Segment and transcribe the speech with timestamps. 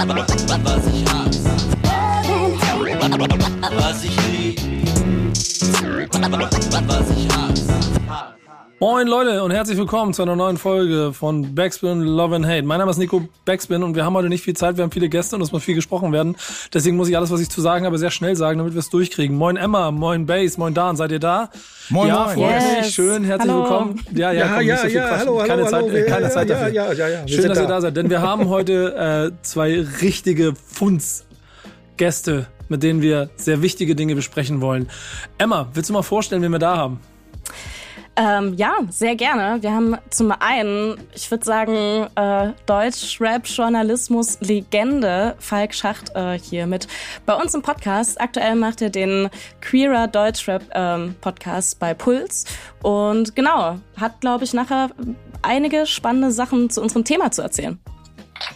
[0.00, 1.50] Was ich hasse.
[3.76, 4.58] Was ich lieb.
[6.86, 7.79] Was ich hasse.
[8.82, 12.62] Moin Leute und herzlich willkommen zu einer neuen Folge von Backspin Love and Hate.
[12.62, 15.10] Mein Name ist Nico Backspin und wir haben heute nicht viel Zeit, wir haben viele
[15.10, 16.34] Gäste und es muss viel gesprochen werden.
[16.72, 18.88] Deswegen muss ich alles, was ich zu sagen habe, sehr schnell sagen, damit wir es
[18.88, 19.36] durchkriegen.
[19.36, 21.50] Moin Emma, moin Base, moin Dan, seid ihr da?
[21.90, 22.34] Moin, ja, moin.
[22.38, 22.86] freut Yes.
[22.86, 23.62] mich, schön, herzlich Hallo.
[23.64, 24.00] willkommen.
[24.14, 25.88] Ja, ja, Ja, komm, ja, nicht so viel ja, hallo, hallo, keine Zeit, hallo.
[25.94, 26.72] äh, keine Ja, Zeit ja, dafür.
[26.72, 27.74] ja, ja, ja, Schön, dass ihr da.
[27.74, 33.94] da seid, denn wir haben heute äh, zwei richtige Funds-Gäste, mit denen wir sehr wichtige
[33.94, 34.88] Dinge besprechen wollen.
[35.36, 36.98] Emma, willst du mal vorstellen, wen wir da haben?
[38.20, 39.62] Ähm, ja, sehr gerne.
[39.62, 46.86] Wir haben zum einen, ich würde sagen, äh, Deutsch-Rap-Journalismus-Legende Falk Schacht äh, hier mit
[47.24, 48.20] bei uns im Podcast.
[48.20, 49.30] Aktuell macht er den
[49.62, 52.44] Queerer Deutsch-Rap-Podcast bei Puls.
[52.82, 54.90] Und genau, hat, glaube ich, nachher
[55.40, 57.78] einige spannende Sachen zu unserem Thema zu erzählen.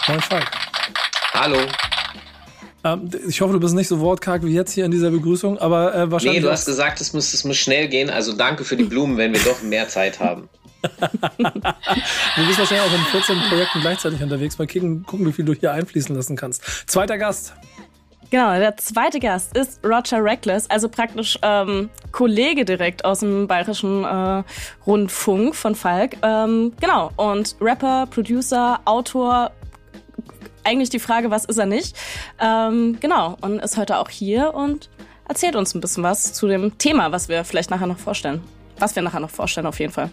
[0.07, 0.51] Moin Falk.
[1.33, 1.57] Hallo.
[2.85, 5.95] Ähm, ich hoffe, du bist nicht so wortkarg wie jetzt hier in dieser Begrüßung, aber
[5.95, 6.43] äh, wahrscheinlich.
[6.43, 8.11] Nee, du hast gesagt, es muss, es muss schnell gehen.
[8.11, 10.49] Also danke für die Blumen, wenn wir doch mehr Zeit haben.
[12.37, 14.59] Du bist wahrscheinlich auch in 14 Projekten gleichzeitig unterwegs.
[14.59, 16.63] Mal gucken, gucken, wie viel du hier einfließen lassen kannst.
[16.89, 17.55] Zweiter Gast.
[18.31, 24.03] Genau, der zweite Gast ist Roger Reckless, also praktisch ähm, Kollege direkt aus dem bayerischen
[24.03, 24.43] äh,
[24.87, 26.17] Rundfunk von Falk.
[26.23, 29.53] Ähm, genau, und Rapper, Producer, Autor,
[30.65, 31.97] eigentlich die Frage, was ist er nicht?
[32.41, 34.89] Ähm, genau, und ist heute auch hier und
[35.29, 38.43] erzählt uns ein bisschen was zu dem Thema, was wir vielleicht nachher noch vorstellen.
[38.79, 40.11] Was wir nachher noch vorstellen, auf jeden Fall.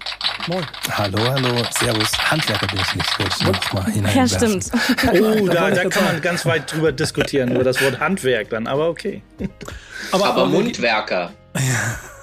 [0.47, 0.63] Moin.
[0.91, 2.11] Hallo, hallo, servus.
[2.29, 4.61] Handwerker bin ich nicht, wollte ich noch mal Ja, hineinwerfen.
[4.61, 4.71] stimmt.
[5.41, 8.87] Oh, da, da kann man ganz weit drüber diskutieren, über das Wort Handwerk dann, aber
[8.89, 9.23] okay.
[10.11, 11.31] Aber Mundwerker.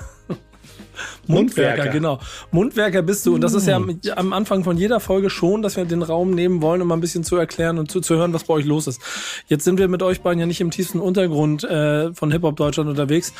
[1.26, 1.92] Mundwerker, Mundwerker.
[1.92, 2.18] genau.
[2.50, 3.34] Mundwerker bist du.
[3.34, 6.30] Und das ist ja mit- am Anfang von jeder Folge schon, dass wir den Raum
[6.30, 8.64] nehmen wollen, um mal ein bisschen zu erklären und zu, zu hören, was bei euch
[8.64, 9.00] los ist.
[9.46, 12.88] Jetzt sind wir mit euch beiden ja nicht im tiefsten Untergrund äh, von Hip-Hop Deutschland
[12.90, 13.32] unterwegs.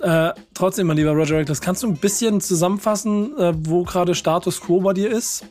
[0.00, 4.60] Äh, trotzdem, mein lieber Roger Reckless, kannst du ein bisschen zusammenfassen, äh, wo gerade Status
[4.60, 5.44] Quo bei dir ist?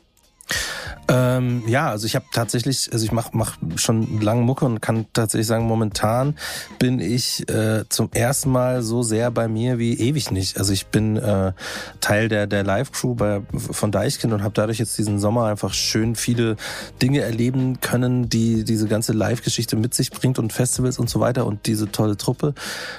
[1.09, 5.05] Ähm, ja, also ich habe tatsächlich, also ich mache mach schon lange Mucke und kann
[5.11, 6.35] tatsächlich sagen, momentan
[6.79, 10.57] bin ich äh, zum ersten Mal so sehr bei mir wie ewig nicht.
[10.57, 11.51] Also ich bin äh,
[11.99, 16.15] Teil der der Live-Crew bei von Deichkind und habe dadurch jetzt diesen Sommer einfach schön
[16.15, 16.55] viele
[17.01, 21.45] Dinge erleben können, die diese ganze Live-Geschichte mit sich bringt und Festivals und so weiter
[21.45, 22.53] und diese tolle Truppe.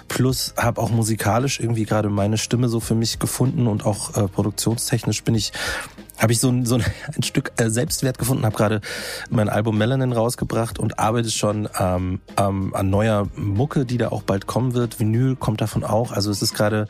[0.09, 4.29] Plus habe auch musikalisch irgendwie gerade meine Stimme so für mich gefunden und auch äh,
[4.29, 5.53] produktionstechnisch bin ich
[6.19, 6.85] habe ich so ein, so ein,
[7.17, 8.81] ein Stück äh, Selbstwert gefunden, habe gerade
[9.31, 14.23] mein Album Melanin rausgebracht und arbeite schon ähm, ähm, an neuer Mucke, die da auch
[14.23, 15.01] bald kommen wird.
[15.01, 16.13] Vinyl kommt davon auch.
[16.13, 16.87] Also es ist gerade,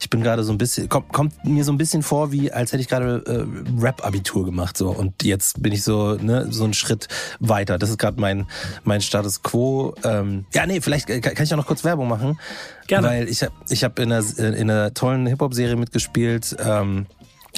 [0.00, 2.72] ich bin gerade so ein bisschen, kommt, kommt mir so ein bisschen vor, wie als
[2.72, 6.74] hätte ich gerade äh, Rap-Abitur gemacht so und jetzt bin ich so ne so einen
[6.74, 7.78] Schritt weiter.
[7.78, 8.46] Das ist gerade mein
[8.84, 9.94] mein Status Quo.
[10.04, 12.38] Ähm, ja, nee, vielleicht kann kann ich auch noch kurz Werbung machen,
[12.86, 13.06] Gerne.
[13.06, 16.56] weil ich habe ich habe in einer in einer tollen Hip Hop Serie mitgespielt.
[16.58, 17.06] Ähm,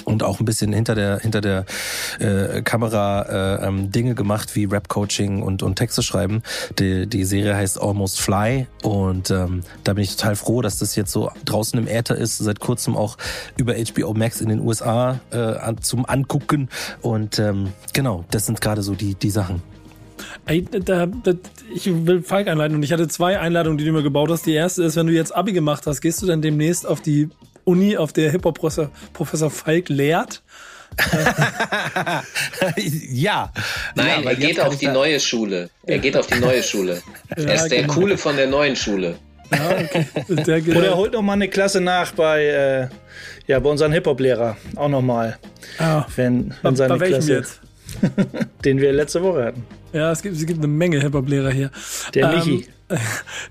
[0.05, 1.65] und auch ein bisschen hinter der hinter der
[2.19, 3.21] äh, Kamera
[3.61, 6.43] äh, ähm, Dinge gemacht wie Rap Coaching und und Texte schreiben.
[6.79, 10.95] Die die Serie heißt Almost Fly und ähm, da bin ich total froh, dass das
[10.95, 13.17] jetzt so draußen im Äther ist, seit kurzem auch
[13.57, 16.69] über HBO Max in den USA äh, an, zum angucken
[17.01, 19.61] und ähm, genau, das sind gerade so die die Sachen.
[21.73, 24.45] Ich will Falk einleiten und ich hatte zwei Einladungen, die du mir gebaut hast.
[24.45, 27.29] Die erste ist, wenn du jetzt Abi gemacht hast, gehst du dann demnächst auf die
[27.65, 30.41] Uni, auf der Hip-Hop-Professor Professor Falk lehrt?
[33.09, 33.51] ja.
[33.95, 35.69] Nein, ja, er geht auf die da- neue Schule.
[35.85, 37.01] Er geht auf die neue Schule.
[37.29, 37.93] er ist der genau.
[37.93, 39.15] Coole von der neuen Schule.
[39.51, 40.05] Ja, okay.
[40.29, 42.87] Der, Oder holt noch mal eine Klasse nach bei, äh,
[43.47, 44.57] ja, bei unserem Hip-Hop-Lehrer.
[44.75, 45.37] Auch noch mal,
[45.79, 47.59] ah, wenn, bei, wenn seine bei welchem Klasse, jetzt?
[48.63, 49.65] den wir letzte Woche hatten.
[49.93, 51.71] Ja, es gibt, es gibt eine Menge Hip-Hop-Lehrer hier.
[52.13, 52.67] Der Ähm, Michi.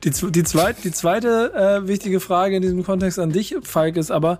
[0.05, 1.53] Die, zw- die, zweit, die zweite
[1.85, 4.39] äh, wichtige Frage in diesem Kontext an dich, Falk, ist aber,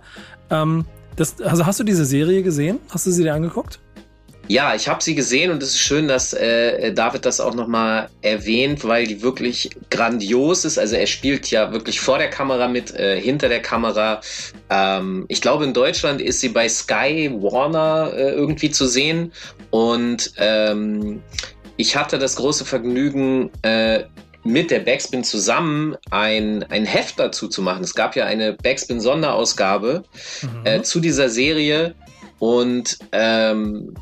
[0.49, 0.85] ähm,
[1.17, 2.79] das, also hast du diese Serie gesehen?
[2.89, 3.79] Hast du sie dir angeguckt?
[4.47, 8.09] Ja, ich habe sie gesehen und es ist schön, dass äh, David das auch nochmal
[8.21, 10.77] erwähnt, weil die wirklich grandios ist.
[10.77, 14.19] Also er spielt ja wirklich vor der Kamera mit, äh, hinter der Kamera.
[14.69, 19.31] Ähm, ich glaube, in Deutschland ist sie bei Sky Warner äh, irgendwie zu sehen.
[19.69, 21.21] Und ähm,
[21.77, 24.03] ich hatte das große Vergnügen, äh,
[24.43, 27.83] mit der Backspin zusammen ein, ein Heft dazu zu machen.
[27.83, 30.03] Es gab ja eine Backspin-Sonderausgabe
[30.65, 31.95] äh, zu dieser Serie
[32.39, 33.93] und ähm,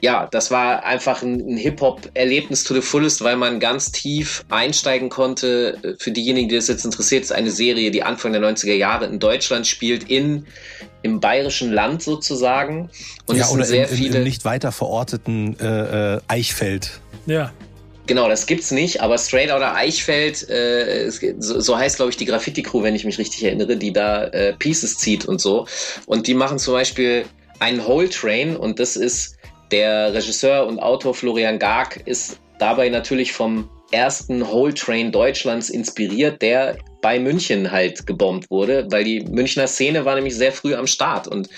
[0.00, 5.10] ja, das war einfach ein, ein Hip-Hop-Erlebnis to the fullest, weil man ganz tief einsteigen
[5.10, 5.96] konnte.
[5.98, 9.18] Für diejenigen, die das jetzt interessiert, ist eine Serie, die Anfang der 90er Jahre in
[9.18, 10.46] Deutschland spielt, in,
[11.02, 12.88] im bayerischen Land sozusagen.
[13.26, 14.18] Und ja, es sind oder sehr im, viele.
[14.18, 17.00] im nicht weiter verorteten äh, äh, Eichfeld.
[17.26, 17.52] Ja.
[18.06, 22.24] Genau, das gibt's nicht, aber Straight Outta Eichfeld, äh, so, so heißt, glaube ich, die
[22.24, 25.66] Graffiti-Crew, wenn ich mich richtig erinnere, die da äh, Pieces zieht und so.
[26.06, 27.24] Und die machen zum Beispiel
[27.60, 29.36] einen Whole Train und das ist
[29.70, 36.40] der Regisseur und Autor Florian Garg ist dabei natürlich vom ersten Whole Train Deutschlands inspiriert,
[36.42, 40.86] der bei München halt gebombt wurde, weil die Münchner Szene war nämlich sehr früh am
[40.86, 41.48] Start und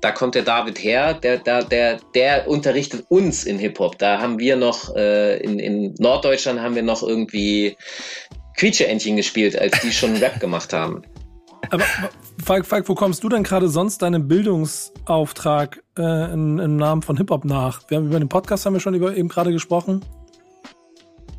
[0.00, 3.96] da kommt der David her, der, der, der, der unterrichtet uns in Hip-Hop.
[3.98, 7.76] Da haben wir noch, äh, in, in Norddeutschland haben wir noch irgendwie
[8.56, 11.02] Quietscheentchen gespielt, als die schon Rap gemacht haben.
[11.70, 11.84] Aber
[12.44, 17.16] Falk, Falk, wo kommst du denn gerade sonst deinem Bildungsauftrag äh, im, im Namen von
[17.16, 17.82] Hip-Hop nach?
[17.88, 20.04] Wir haben über den Podcast haben wir schon über, eben gerade gesprochen.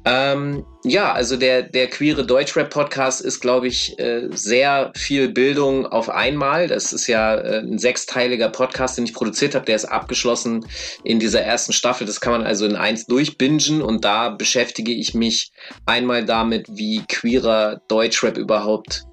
[0.06, 6.10] Ähm, ja, also der, der queere Deutschrap-Podcast ist, glaube ich, äh, sehr viel Bildung auf
[6.10, 6.68] einmal.
[6.68, 9.66] Das ist ja äh, ein sechsteiliger Podcast, den ich produziert habe.
[9.66, 10.66] Der ist abgeschlossen
[11.04, 12.08] in dieser ersten Staffel.
[12.08, 15.52] Das kann man also in eins durchbingen und da beschäftige ich mich
[15.86, 19.04] einmal damit, wie queerer Deutschrap überhaupt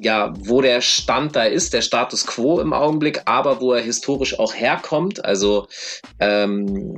[0.00, 4.38] ja, wo der Stand da ist, der Status quo im Augenblick, aber wo er historisch
[4.38, 5.24] auch herkommt.
[5.24, 5.66] Also
[6.18, 6.96] ähm,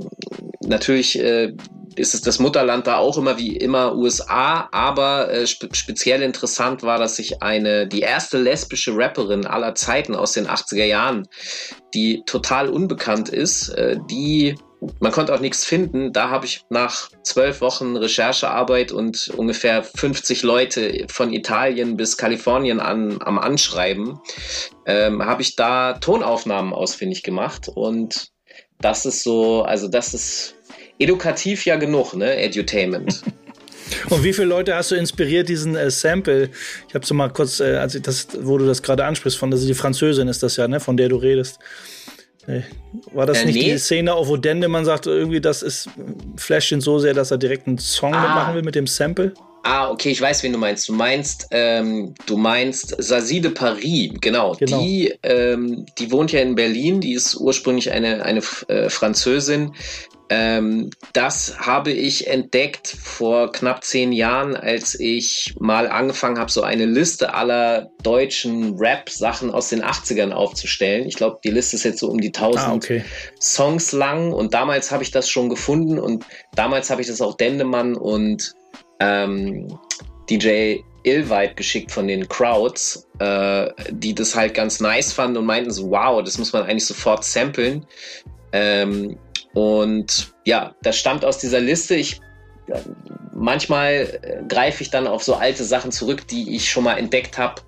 [0.61, 1.55] natürlich äh,
[1.97, 6.83] ist es das Mutterland da auch immer wie immer USA, aber äh, spe speziell interessant
[6.83, 11.29] war, dass sich eine, die erste lesbische Rapperin aller Zeiten aus den 80er Jahren,
[11.95, 14.57] die total unbekannt ist, äh, die
[15.01, 16.13] man konnte auch nichts finden.
[16.13, 22.81] Da habe ich nach zwölf Wochen Recherchearbeit und ungefähr 50 Leute von Italien bis Kalifornien
[22.81, 24.19] an, am Anschreiben,
[24.87, 27.69] ähm, habe ich da Tonaufnahmen ausfindig gemacht.
[27.69, 28.29] Und
[28.81, 30.55] das ist so, also das ist
[30.99, 32.37] edukativ ja genug, ne?
[32.37, 33.23] Edutainment.
[34.09, 36.51] Und wie viele Leute hast du inspiriert, diesen äh, Sample?
[36.89, 39.53] Ich habe so mal kurz, äh, als ich das, wo du das gerade ansprichst, von
[39.53, 41.59] also die Französin ist das ja, ne, von der du redest.
[43.13, 43.73] War das äh, nicht nee.
[43.73, 45.89] die Szene auf Odende, man sagt irgendwie, das ist
[46.37, 48.21] flasht ihn so sehr, dass er direkt einen Song ah.
[48.21, 49.33] mitmachen will mit dem Sample?
[49.65, 50.89] Ah, okay, ich weiß, wen du meinst.
[50.89, 54.57] Du meinst, ähm, du meinst Sazie de Paris, genau.
[54.59, 54.81] genau.
[54.81, 57.01] Die, ähm, die wohnt ja in Berlin.
[57.01, 59.73] Die ist ursprünglich eine eine äh, Französin,
[60.35, 66.63] ähm, das habe ich entdeckt vor knapp zehn Jahren, als ich mal angefangen habe, so
[66.63, 71.07] eine Liste aller deutschen Rap-Sachen aus den 80ern aufzustellen.
[71.07, 73.05] Ich glaube, die Liste ist jetzt so um die 1000 ah, okay.
[73.43, 76.25] Songs lang und damals habe ich das schon gefunden und
[76.55, 78.55] damals habe ich das auch Dendemann und
[79.01, 79.79] ähm,
[80.31, 85.71] DJ Illweit geschickt von den Crowds, äh, die das halt ganz nice fanden und meinten
[85.71, 87.85] so, wow, das muss man eigentlich sofort samplen.
[88.53, 89.19] Ähm,
[89.55, 91.95] und ja, das stammt aus dieser Liste.
[91.95, 92.21] Ich
[93.35, 97.39] manchmal äh, greife ich dann auf so alte Sachen zurück, die ich schon mal entdeckt
[97.39, 97.63] habe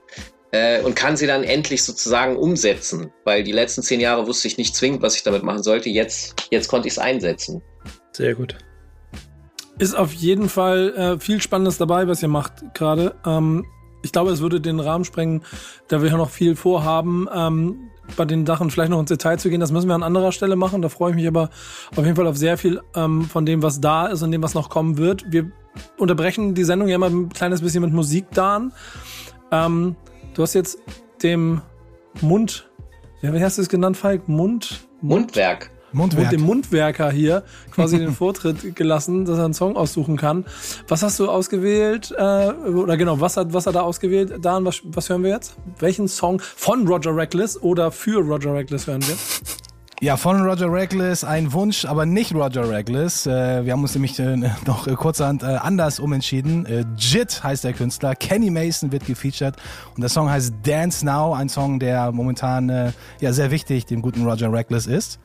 [0.53, 4.57] äh, und kann sie dann endlich sozusagen umsetzen, weil die letzten zehn Jahre wusste ich
[4.57, 5.89] nicht zwingend, was ich damit machen sollte.
[5.89, 7.63] Jetzt, jetzt konnte ich es einsetzen.
[8.13, 8.57] Sehr gut.
[9.79, 13.17] Ist auf jeden Fall äh, viel Spannendes dabei, was ihr macht gerade.
[13.27, 13.67] Ähm,
[14.05, 15.45] ich glaube, es würde den Rahmen sprengen,
[15.89, 17.27] da wir noch viel vorhaben.
[17.35, 19.61] Ähm, bei den Sachen vielleicht noch ins Detail zu gehen.
[19.61, 20.83] Das müssen wir an anderer Stelle machen.
[20.83, 21.51] Da freue ich mich aber
[21.97, 24.55] auf jeden Fall auf sehr viel ähm, von dem, was da ist und dem, was
[24.55, 25.25] noch kommen wird.
[25.31, 25.51] Wir
[25.99, 28.69] unterbrechen die Sendung ja immer ein kleines bisschen mit Musik da.
[29.51, 29.97] Ähm,
[30.35, 30.79] du hast jetzt
[31.23, 31.63] dem
[32.21, 32.69] Mund,
[33.23, 34.29] ja, wie hast du es genannt, Falk?
[34.29, 34.87] Mund?
[35.01, 35.71] Mundwerk.
[35.95, 36.31] Mundwerk.
[36.31, 40.45] dem Mundwerker hier quasi den Vortritt gelassen, dass er einen Song aussuchen kann.
[40.89, 42.15] Was hast du ausgewählt?
[42.17, 44.35] Äh, oder genau, was hat, was hat er ausgewählt?
[44.43, 45.57] Dan, was, was hören wir jetzt?
[45.79, 49.17] Welchen Song von Roger Reckless oder für Roger Reckless hören wir?
[50.01, 53.27] Ja, von Roger Reckless ein Wunsch, aber nicht Roger Reckless.
[53.27, 54.37] Äh, wir haben uns nämlich äh,
[54.67, 56.95] noch kurzerhand äh, anders umentschieden.
[56.99, 58.15] Jit heißt der Künstler.
[58.15, 59.55] Kenny Mason wird gefeatured
[59.95, 64.27] und der Song heißt Dance Now, ein Song, der momentan ja sehr wichtig dem guten
[64.27, 65.19] Roger Reckless ist.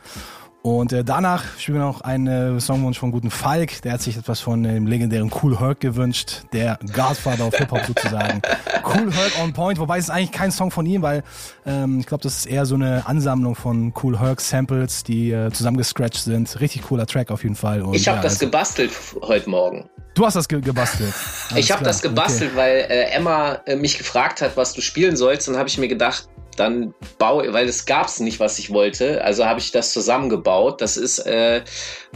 [0.62, 3.82] Und äh, danach spielen wir noch einen äh, Songwunsch von guten Falk.
[3.84, 6.44] Der hat sich etwas von dem legendären Cool Herc gewünscht.
[6.52, 8.42] Der Godfather of Hip-Hop sozusagen.
[8.86, 9.80] cool Herc on Point.
[9.80, 11.24] Wobei es ist eigentlich kein Song von ihm, weil
[11.66, 15.50] ähm, ich glaube, das ist eher so eine Ansammlung von Cool Herc Samples, die äh,
[15.52, 16.60] zusammengescratcht sind.
[16.60, 17.82] Richtig cooler Track auf jeden Fall.
[17.82, 19.90] Und, ich habe ja, das also, gebastelt heute Morgen.
[20.14, 21.14] Du hast das ge gebastelt.
[21.52, 22.60] Alles ich habe das gebastelt, okay.
[22.60, 25.48] weil äh, Emma äh, mich gefragt hat, was du spielen sollst.
[25.48, 26.28] Und habe ich mir gedacht,
[26.60, 30.82] dann baue, weil es gab es nicht, was ich wollte, also habe ich das zusammengebaut.
[30.82, 31.62] Das ist äh,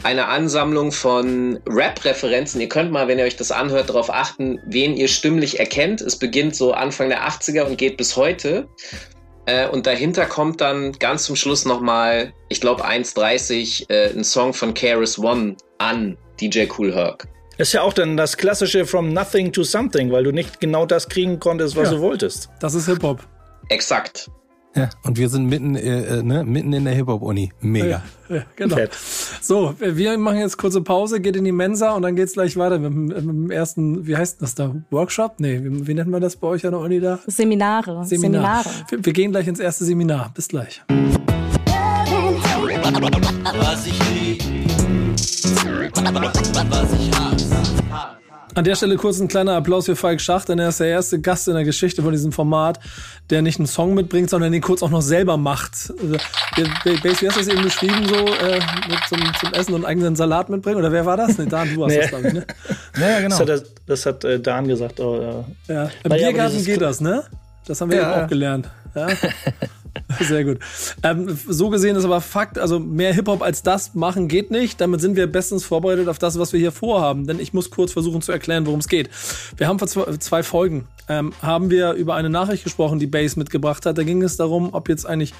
[0.03, 2.59] eine Ansammlung von Rap-Referenzen.
[2.61, 6.01] Ihr könnt mal, wenn ihr euch das anhört, darauf achten, wen ihr stimmlich erkennt.
[6.01, 8.67] Es beginnt so Anfang der 80er und geht bis heute.
[9.45, 14.53] Äh, und dahinter kommt dann ganz zum Schluss nochmal, ich glaube 1.30, äh, ein Song
[14.53, 17.27] von Keras One an DJ Cool Herc.
[17.57, 21.07] Ist ja auch dann das klassische From Nothing to Something, weil du nicht genau das
[21.07, 22.49] kriegen konntest, was ja, du wolltest.
[22.59, 23.27] Das ist Hip-Hop.
[23.69, 24.29] Exakt.
[24.75, 27.51] Ja, und wir sind mitten, äh, äh ne, mitten in der Hip-Hop-Uni.
[27.61, 28.01] Mega.
[28.27, 28.75] Ja, ja, genau.
[28.75, 28.91] Fett.
[29.41, 32.79] So, wir machen jetzt kurze Pause, geht in die Mensa und dann geht's gleich weiter
[32.79, 34.73] mit, mit dem ersten, wie heißt das da?
[34.89, 35.35] Workshop?
[35.37, 37.19] Nee, wie, wie nennt man das bei euch an der Uni da?
[37.27, 38.03] Seminare.
[38.03, 38.63] Seminare.
[38.63, 38.69] Seminare.
[38.89, 40.31] Wir, wir gehen gleich ins erste Seminar.
[40.33, 40.81] Bis gleich.
[43.59, 44.43] Was ich lieb.
[46.69, 48.17] Was ich hasse.
[48.55, 51.19] An der Stelle kurz ein kleiner Applaus für Falk Schacht, denn er ist der erste
[51.19, 52.79] Gast in der Geschichte von diesem Format,
[53.29, 55.91] der nicht einen Song mitbringt, sondern den kurz auch noch selber macht.
[56.01, 56.17] Also,
[56.83, 58.59] Base, wie hast du das eben beschrieben, so äh,
[59.09, 60.77] zum, zum, Essen und eigenen Salat mitbringen?
[60.77, 61.37] Oder wer war das?
[61.37, 61.99] Nee, Dan, du hast nee.
[61.99, 62.45] das, glaube ich, ne?
[62.99, 63.43] Ja, genau.
[63.43, 64.99] Das hat, das hat äh, Dan gesagt.
[64.99, 65.73] Oh, ja.
[65.73, 65.89] ja.
[66.03, 67.23] Im Biergarten geht das, ne?
[67.65, 68.69] Das haben wir ja, eben auch gelernt.
[68.93, 69.07] Ja.
[70.19, 70.59] Sehr gut.
[71.03, 74.81] Ähm, so gesehen ist aber Fakt, also mehr Hip-Hop als das machen geht nicht.
[74.81, 77.27] Damit sind wir bestens vorbereitet auf das, was wir hier vorhaben.
[77.27, 79.09] Denn ich muss kurz versuchen zu erklären, worum es geht.
[79.57, 83.85] Wir haben vor zwei, Folgen, ähm, haben wir über eine Nachricht gesprochen, die Base mitgebracht
[83.85, 83.97] hat.
[83.97, 85.33] Da ging es darum, ob jetzt eigentlich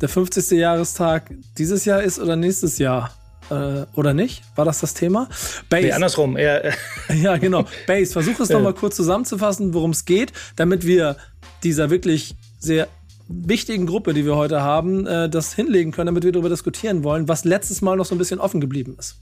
[0.00, 0.50] der 50.
[0.58, 3.10] Jahrestag dieses Jahr ist oder nächstes Jahr.
[3.50, 4.42] Äh, oder nicht?
[4.56, 5.28] War das das Thema?
[5.68, 5.86] Base.
[5.86, 6.38] Nee, andersrum.
[6.38, 6.60] Ja,
[7.14, 7.64] ja genau.
[7.86, 11.16] Base, versuch es nochmal kurz zusammenzufassen, worum es geht, damit wir
[11.62, 12.88] dieser wirklich sehr
[13.28, 17.28] wichtigen Gruppe, die wir heute haben, äh, das hinlegen können, damit wir darüber diskutieren wollen,
[17.28, 19.16] was letztes Mal noch so ein bisschen offen geblieben ist.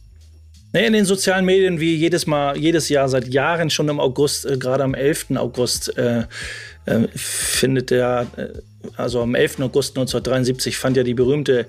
[0.75, 4.57] In den sozialen Medien, wie jedes Mal, jedes Jahr, seit Jahren schon im August, äh,
[4.57, 5.37] gerade am 11.
[5.37, 6.25] August, äh,
[6.87, 8.49] äh, findet der, äh,
[8.97, 9.61] also am 11.
[9.63, 11.67] August 1973 fand ja die berühmte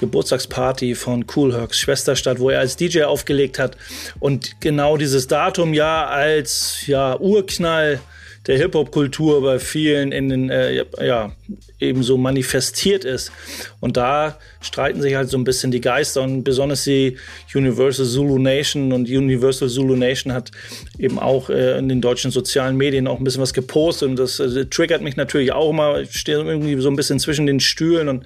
[0.00, 3.76] Geburtstagsparty von Cool Hercs Schwester statt, wo er als DJ aufgelegt hat.
[4.18, 8.00] Und genau dieses Datum ja als ja, Urknall
[8.46, 11.32] der Hip-Hop-Kultur bei vielen in den, äh, ja,
[11.78, 13.32] ebenso manifestiert ist.
[13.80, 17.18] Und da streiten sich halt so ein bisschen die Geister und besonders die
[17.54, 20.52] Universal Zulu Nation und Universal Zulu Nation hat
[20.98, 24.40] eben auch äh, in den deutschen sozialen Medien auch ein bisschen was gepostet und das
[24.40, 26.00] äh, triggert mich natürlich auch immer.
[26.00, 28.24] Ich stehe irgendwie so ein bisschen zwischen den Stühlen und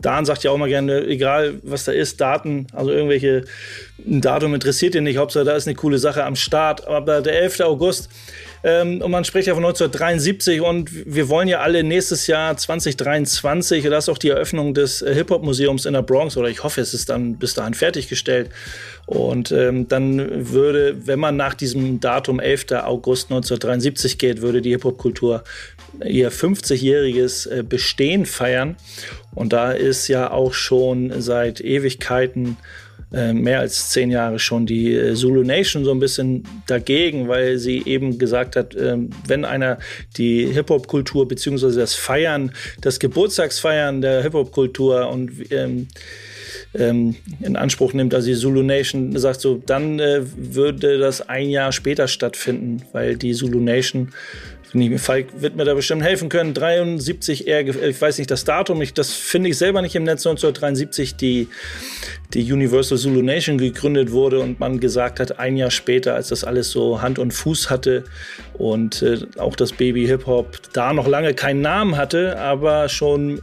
[0.00, 3.44] Dan sagt ja auch mal gerne, egal was da ist, Daten, also irgendwelche
[4.06, 6.86] ein Datum interessiert ihn nicht, Hauptsache da ist eine coole Sache am Start.
[6.86, 7.60] Aber der 11.
[7.60, 8.10] August
[8.64, 13.84] ähm, und man spricht ja von 1973 und wir wollen ja alle nächstes Jahr 2023,
[13.84, 16.80] und das ist auch die Eröffnung des äh, Hip-Hop-Museums in der Bronx, oder ich hoffe,
[16.80, 18.48] es ist dann bis dahin fertiggestellt.
[19.04, 22.72] Und ähm, dann würde, wenn man nach diesem Datum 11.
[22.84, 25.44] August 1973 geht, würde die Hip-Hop-Kultur
[26.02, 28.76] ihr 50-jähriges äh, Bestehen feiern.
[29.34, 32.56] Und da ist ja auch schon seit Ewigkeiten
[33.14, 37.58] äh, mehr als zehn Jahre schon die äh, Zulu Nation so ein bisschen dagegen, weil
[37.58, 39.78] sie eben gesagt hat, ähm, wenn einer
[40.16, 45.88] die Hip-Hop-Kultur beziehungsweise das Feiern, das Geburtstagsfeiern der Hip-Hop-Kultur und ähm,
[46.74, 51.50] ähm, in Anspruch nimmt, also die Zulu Nation sagt so, dann äh, würde das ein
[51.50, 54.12] Jahr später stattfinden, weil die Zulu Nation
[54.98, 56.52] Falk wird mir da bestimmt helfen können.
[56.52, 60.26] 73 eher, ich weiß nicht das Datum, ich, das finde ich selber nicht im Netz.
[60.26, 61.48] 1973 die,
[62.32, 66.44] die Universal Zulu Nation gegründet wurde und man gesagt hat, ein Jahr später, als das
[66.44, 68.04] alles so Hand und Fuß hatte
[68.54, 73.40] und äh, auch das Baby Hip Hop da noch lange keinen Namen hatte, aber schon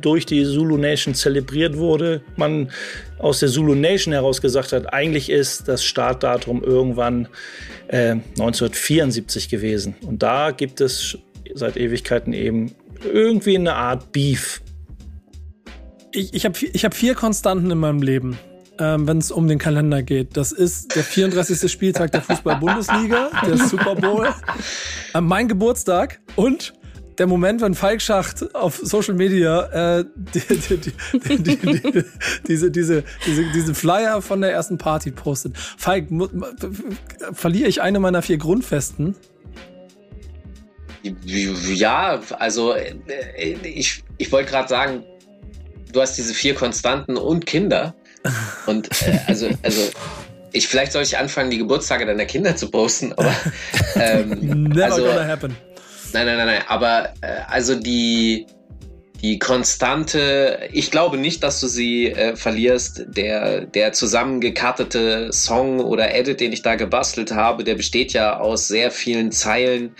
[0.00, 2.70] durch die Zulu Nation zelebriert wurde, man
[3.18, 7.28] aus der Zulu Nation heraus gesagt hat, eigentlich ist das Startdatum irgendwann
[7.88, 9.94] äh, 1974 gewesen.
[10.06, 11.18] Und da gibt es
[11.54, 12.74] seit Ewigkeiten eben
[13.12, 14.60] irgendwie eine Art Beef.
[16.12, 18.38] Ich, ich habe ich hab vier Konstanten in meinem Leben.
[18.80, 20.36] Ähm, wenn es um den Kalender geht.
[20.36, 21.70] Das ist der 34.
[21.70, 24.28] Spieltag der Fußball-Bundesliga, der Super Bowl,
[25.14, 26.74] äh, mein Geburtstag und
[27.18, 32.04] der Moment, wenn Falk Schacht auf Social Media äh, die, die, die,
[32.46, 35.56] diese, diese, diese, diese Flyer von der ersten Party postet.
[35.56, 36.06] Falk,
[37.32, 39.16] verliere ich eine meiner vier Grundfesten?
[41.24, 42.94] Ja, also äh,
[43.62, 45.04] ich, ich wollte gerade sagen,
[45.92, 47.94] du hast diese vier Konstanten und Kinder.
[48.66, 49.80] Und äh, also, also
[50.52, 53.34] ich vielleicht soll ich anfangen, die Geburtstage deiner Kinder zu posten, aber
[53.96, 55.56] ähm, Never also, gonna happen.
[56.12, 56.62] Nein, nein, nein, nein.
[56.68, 58.46] Aber äh, also die,
[59.20, 63.04] die Konstante, ich glaube nicht, dass du sie äh, verlierst.
[63.08, 68.68] Der, der zusammengekartete Song oder Edit, den ich da gebastelt habe, der besteht ja aus
[68.68, 69.94] sehr vielen Zeilen,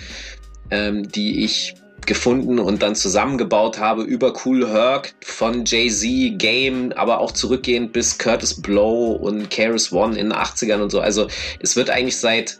[0.71, 1.75] ähm, die ich
[2.07, 8.17] gefunden und dann zusammengebaut habe über Cool Herc von Jay-Z, Game, aber auch zurückgehend bis
[8.17, 11.01] Curtis Blow und Karis One in den 80ern und so.
[11.01, 11.29] Also
[11.61, 12.59] es wird eigentlich seit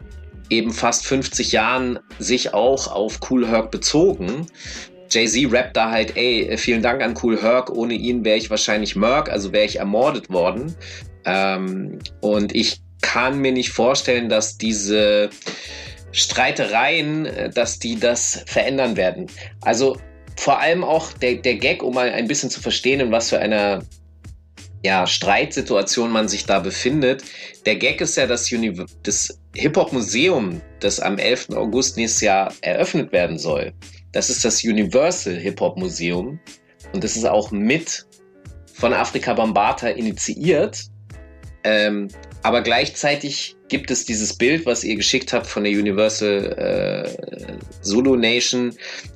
[0.51, 4.47] eben fast 50 Jahren sich auch auf Cool Herc bezogen.
[5.11, 8.97] Jay-Z rappt da halt, ey, vielen Dank an Cool Herc, ohne ihn wäre ich wahrscheinlich
[8.97, 10.75] Merc, also wäre ich ermordet worden.
[11.25, 15.31] Ähm, und ich kann mir nicht vorstellen, dass diese
[16.13, 19.27] Streitereien, dass die das verändern werden.
[19.61, 19.97] Also
[20.37, 23.39] vor allem auch der, der Gag, um mal ein bisschen zu verstehen, in was für
[23.39, 23.83] einer
[24.85, 27.25] ja, Streitsituation man sich da befindet.
[27.67, 28.53] Der Gag ist ja, dass
[29.03, 31.51] das Hip-Hop-Museum, das am 11.
[31.51, 33.73] August nächstes Jahr eröffnet werden soll,
[34.13, 36.39] das ist das Universal Hip-Hop-Museum
[36.93, 38.07] und das ist auch mit
[38.73, 40.85] von Afrika Bambata initiiert.
[41.65, 42.09] Ähm,
[42.43, 48.17] aber gleichzeitig gibt es dieses Bild, was ihr geschickt habt von der Universal äh, Zulu
[48.17, 48.75] Nation,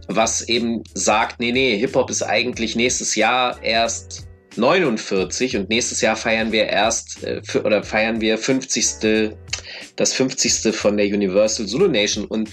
[0.08, 6.16] was eben sagt, nee, nee, Hip-Hop ist eigentlich nächstes Jahr erst 49 und nächstes Jahr
[6.16, 9.34] feiern wir erst äh, oder feiern wir 50.
[9.96, 10.74] das 50.
[10.74, 12.50] von der Universal Zulu Nation und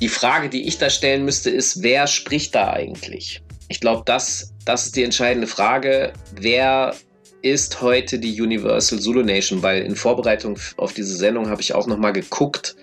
[0.00, 3.42] die Frage, die ich da stellen müsste, ist, wer spricht da eigentlich?
[3.68, 6.12] Ich glaube, das, das ist die entscheidende Frage.
[6.38, 6.94] Wer
[7.42, 9.62] ist heute die Universal Zulu Nation?
[9.62, 12.76] Weil in Vorbereitung auf diese Sendung habe ich auch nochmal geguckt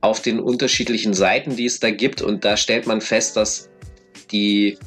[0.00, 2.22] auf den unterschiedlichen Seiten, die es da gibt.
[2.22, 3.70] Und da stellt man fest, dass
[4.30, 4.78] die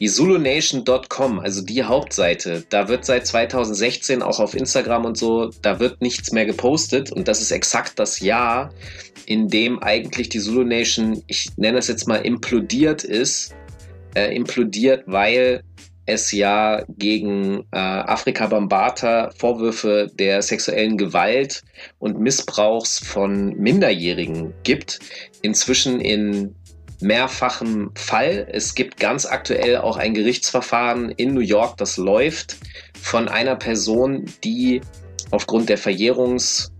[0.00, 5.78] die zulunation.com, also die Hauptseite, da wird seit 2016 auch auf Instagram und so, da
[5.78, 7.12] wird nichts mehr gepostet.
[7.12, 8.72] Und das ist exakt das Jahr,
[9.26, 13.54] in dem eigentlich die Zulu Nation, ich nenne es jetzt mal implodiert ist,
[14.14, 15.62] äh, implodiert, weil
[16.06, 21.62] es ja gegen äh, Afrika Bambata Vorwürfe der sexuellen Gewalt
[21.98, 24.98] und Missbrauchs von Minderjährigen gibt.
[25.42, 26.54] Inzwischen in
[27.00, 28.46] mehrfachem Fall.
[28.50, 32.56] Es gibt ganz aktuell auch ein Gerichtsverfahren in New York, das läuft
[33.00, 34.80] von einer Person, die
[35.30, 36.72] aufgrund der Verjährungsdaten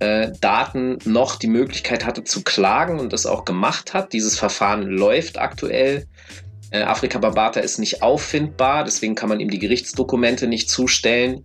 [0.00, 4.12] äh, noch die Möglichkeit hatte zu klagen und das auch gemacht hat.
[4.12, 6.06] Dieses Verfahren läuft aktuell.
[6.70, 11.44] Äh, Afrika Barbata ist nicht auffindbar, deswegen kann man ihm die Gerichtsdokumente nicht zustellen.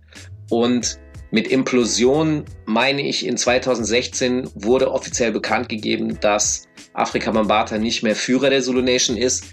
[0.50, 0.98] Und
[1.30, 8.16] mit Implosion meine ich, in 2016 wurde offiziell bekannt gegeben, dass Afrika Bambata nicht mehr
[8.16, 9.44] Führer der Zulu Nation ist.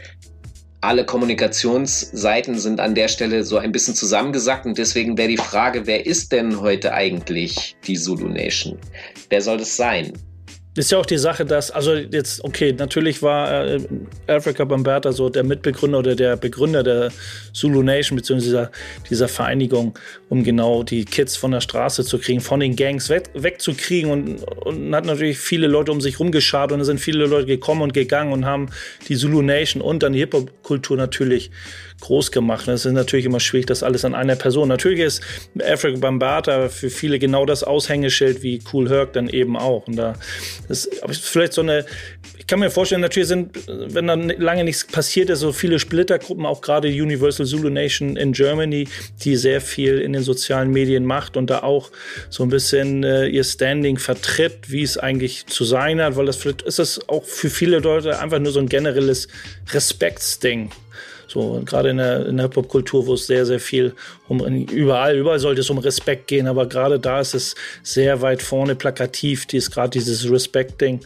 [0.81, 5.85] Alle Kommunikationsseiten sind an der Stelle so ein bisschen zusammengesackt und deswegen wäre die Frage,
[5.87, 8.77] wer ist denn heute eigentlich die Zulu Nation?
[9.29, 10.13] Wer soll das sein?
[10.75, 13.79] Ist ja auch die Sache, dass, also jetzt, okay, natürlich war äh,
[14.27, 17.11] Africa Bambata so der Mitbegründer oder der Begründer der
[17.53, 18.71] Zulu Nation, beziehungsweise dieser,
[19.09, 19.97] dieser Vereinigung,
[20.29, 24.43] um genau die Kids von der Straße zu kriegen, von den Gangs weg, wegzukriegen und,
[24.43, 27.93] und hat natürlich viele Leute um sich rumgeschart und es sind viele Leute gekommen und
[27.93, 28.69] gegangen und haben
[29.07, 31.49] die Zulu Nation und dann die Hip-Hop-Kultur natürlich
[31.99, 32.67] groß gemacht.
[32.67, 34.69] Das ist natürlich immer schwierig, das alles an einer Person.
[34.69, 35.21] Natürlich ist
[35.63, 39.87] Africa Bambata für viele genau das Aushängeschild wie Cool Herc dann eben auch.
[39.87, 40.13] Und da
[40.67, 40.89] ist
[41.21, 41.85] vielleicht so eine,
[42.37, 46.45] ich kann mir vorstellen, natürlich sind, wenn dann lange nichts passiert ist, so viele Splittergruppen,
[46.45, 48.87] auch gerade Universal Zulu Nation in Germany,
[49.23, 51.91] die sehr viel in den sozialen Medien macht und da auch
[52.29, 56.37] so ein bisschen äh, ihr Standing vertritt, wie es eigentlich zu sein hat, weil das
[56.37, 59.27] vielleicht ist das auch für viele Leute einfach nur so ein generelles
[59.71, 60.71] Respektsding.
[61.29, 63.93] So, gerade in der, in der Hip-Hop-Kultur, wo es sehr, sehr viel
[64.27, 68.41] um, überall, überall sollte es um Respekt gehen, aber gerade da ist es sehr weit
[68.41, 71.01] vorne plakativ, die ist gerade dieses Respect-Ding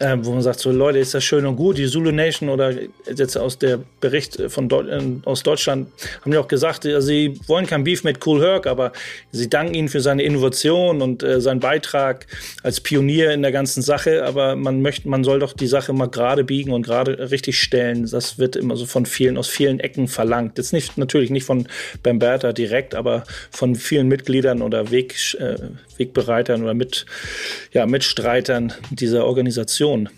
[0.00, 1.78] äh, wo man sagt, so Leute, ist das schön und gut.
[1.78, 2.72] Die Zulu Nation oder
[3.14, 5.88] jetzt aus der Bericht von Deu äh, aus Deutschland
[6.22, 8.92] haben ja auch gesagt, sie wollen kein Beef mit Cool Herc, aber
[9.32, 12.26] sie danken ihnen für seine Innovation und äh, seinen Beitrag
[12.62, 14.24] als Pionier in der ganzen Sache.
[14.24, 18.08] Aber man möchte, man soll doch die Sache mal gerade biegen und gerade richtig stellen.
[18.10, 20.58] Das wird immer so von vielen aus vielen Ecken verlangt.
[20.58, 21.68] Jetzt nicht natürlich nicht von
[22.02, 25.56] Bamberta direkt, aber von vielen Mitgliedern oder Weg, äh,
[25.96, 27.06] Wegbereitern oder mit,
[27.72, 30.08] ja, Mitstreitern dieser Organisation.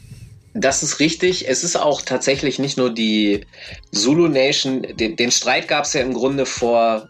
[0.53, 1.49] Das ist richtig.
[1.49, 3.47] Es ist auch tatsächlich nicht nur die
[3.93, 4.83] Zulu Nation.
[4.97, 7.09] Den, den Streit gab es ja im Grunde vor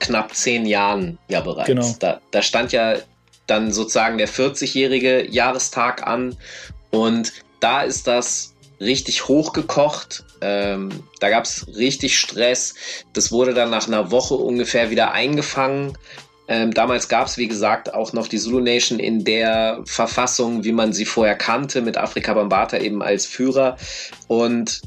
[0.00, 1.66] knapp zehn Jahren ja bereits.
[1.66, 1.96] Genau.
[1.98, 2.96] Da, da stand ja
[3.46, 6.36] dann sozusagen der 40-jährige Jahrestag an
[6.90, 10.24] und da ist das richtig hochgekocht.
[10.40, 12.74] Ähm, da gab es richtig Stress.
[13.12, 15.96] Das wurde dann nach einer Woche ungefähr wieder eingefangen.
[16.48, 20.72] Ähm, damals gab es, wie gesagt, auch noch die Zulu Nation in der Verfassung, wie
[20.72, 23.76] man sie vorher kannte, mit Afrika Bambata eben als Führer.
[24.28, 24.80] Und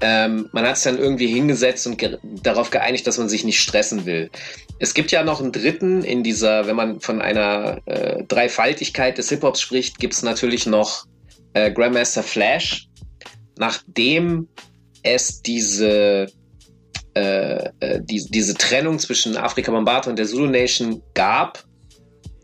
[0.00, 3.60] ähm, man hat es dann irgendwie hingesetzt und ge darauf geeinigt, dass man sich nicht
[3.60, 4.30] stressen will.
[4.78, 9.28] Es gibt ja noch einen dritten in dieser, wenn man von einer äh, Dreifaltigkeit des
[9.28, 11.06] Hip-Hops spricht, gibt es natürlich noch
[11.52, 12.88] äh, Grandmaster Flash.
[13.56, 14.48] Nachdem
[15.02, 16.26] es diese
[17.14, 21.62] äh, äh, die, diese Trennung zwischen Afrika Bambata und der Zulu Nation gab,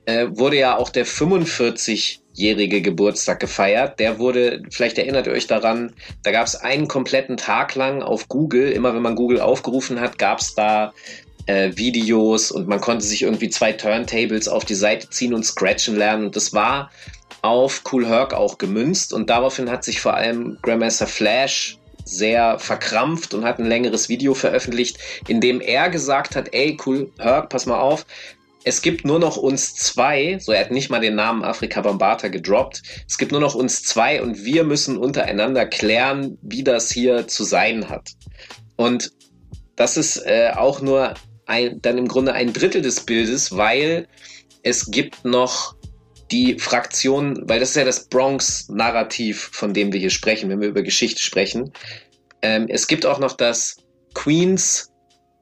[0.04, 3.98] äh, wurde ja auch der 45-jährige Geburtstag gefeiert.
[3.98, 5.92] Der wurde, vielleicht erinnert ihr euch daran,
[6.22, 10.18] da gab es einen kompletten Tag lang auf Google, immer wenn man Google aufgerufen hat,
[10.18, 10.92] gab es da
[11.50, 15.96] äh, Videos und man konnte sich irgendwie zwei Turntables auf die Seite ziehen und scratchen
[15.96, 16.26] lernen.
[16.26, 16.90] Und das war
[17.42, 23.34] auf Cool Herc auch gemünzt und daraufhin hat sich vor allem Grandmaster Flash sehr verkrampft
[23.34, 27.66] und hat ein längeres Video veröffentlicht, in dem er gesagt hat, ey, cool, Herc, pass
[27.66, 28.06] mal auf,
[28.62, 32.28] es gibt nur noch uns zwei, so er hat nicht mal den Namen Afrika Bambata
[32.28, 37.26] gedroppt, es gibt nur noch uns zwei und wir müssen untereinander klären, wie das hier
[37.26, 38.10] zu sein hat.
[38.76, 39.12] Und
[39.76, 41.14] das ist äh, auch nur
[41.50, 44.06] ein, dann im Grunde ein Drittel des Bildes, weil
[44.62, 45.74] es gibt noch
[46.30, 50.68] die Fraktion, weil das ist ja das Bronx-Narrativ, von dem wir hier sprechen, wenn wir
[50.68, 51.72] über Geschichte sprechen.
[52.42, 53.78] Ähm, es gibt auch noch das
[54.14, 54.92] Queens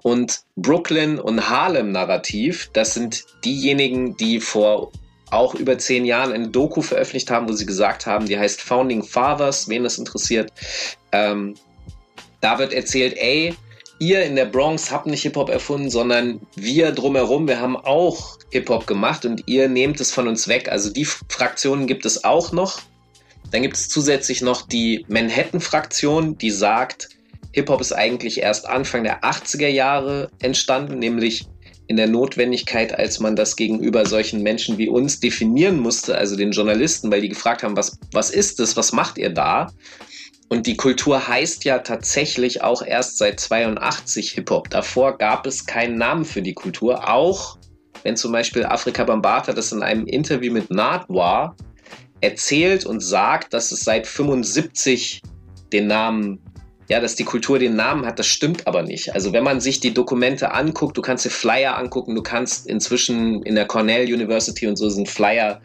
[0.02, 2.70] und Brooklyn und Harlem Narrativ.
[2.72, 4.92] Das sind diejenigen, die vor
[5.30, 9.02] auch über zehn Jahren eine Doku veröffentlicht haben, wo sie gesagt haben, die heißt Founding
[9.02, 10.50] Fathers, wen das interessiert.
[11.12, 11.54] Ähm,
[12.40, 13.54] da wird erzählt, ey,
[13.98, 18.86] ihr in der Bronx habt nicht Hip-Hop erfunden, sondern wir drumherum, wir haben auch Hip-Hop
[18.86, 20.68] gemacht und ihr nehmt es von uns weg.
[20.70, 22.80] Also die Fraktionen gibt es auch noch.
[23.50, 27.08] Dann gibt es zusätzlich noch die Manhattan-Fraktion, die sagt,
[27.52, 31.46] Hip-Hop ist eigentlich erst Anfang der 80er Jahre entstanden, nämlich
[31.88, 36.52] in der Notwendigkeit, als man das gegenüber solchen Menschen wie uns definieren musste, also den
[36.52, 39.72] Journalisten, weil die gefragt haben, was, was ist das, was macht ihr da?
[40.48, 44.70] Und die Kultur heißt ja tatsächlich auch erst seit 82 Hip-Hop.
[44.70, 47.08] Davor gab es keinen Namen für die Kultur.
[47.08, 47.58] Auch
[48.02, 51.54] wenn zum Beispiel Afrika Bambata das in einem Interview mit Nardwar
[52.20, 55.22] erzählt und sagt, dass es seit 75
[55.72, 56.40] den Namen,
[56.88, 59.14] ja, dass die Kultur den Namen hat, das stimmt aber nicht.
[59.14, 63.42] Also wenn man sich die Dokumente anguckt, du kannst dir Flyer angucken, du kannst inzwischen
[63.42, 65.60] in der Cornell University und so sind Flyer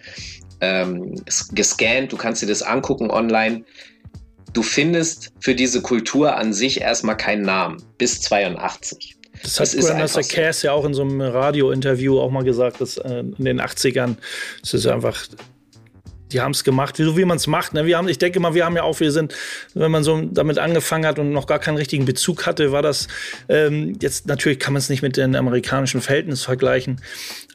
[0.59, 1.15] ähm,
[1.53, 3.63] gescannt, du kannst dir das angucken online
[4.53, 9.17] du findest für diese Kultur an sich erstmal keinen Namen bis 82.
[9.41, 10.35] Das, das hat Grandmaster so.
[10.35, 14.15] Cass ja auch in so einem Radio-Interview auch mal gesagt, dass äh, in den 80ern,
[14.61, 15.27] das ist einfach
[16.33, 17.73] die haben es gemacht, so wie man es macht.
[17.73, 17.85] Ne?
[17.85, 19.35] Wir haben, ich denke mal, wir haben ja auch, wir sind,
[19.75, 23.07] wenn man so damit angefangen hat und noch gar keinen richtigen Bezug hatte, war das
[23.49, 27.01] ähm, jetzt natürlich kann man es nicht mit den amerikanischen Verhältnissen vergleichen,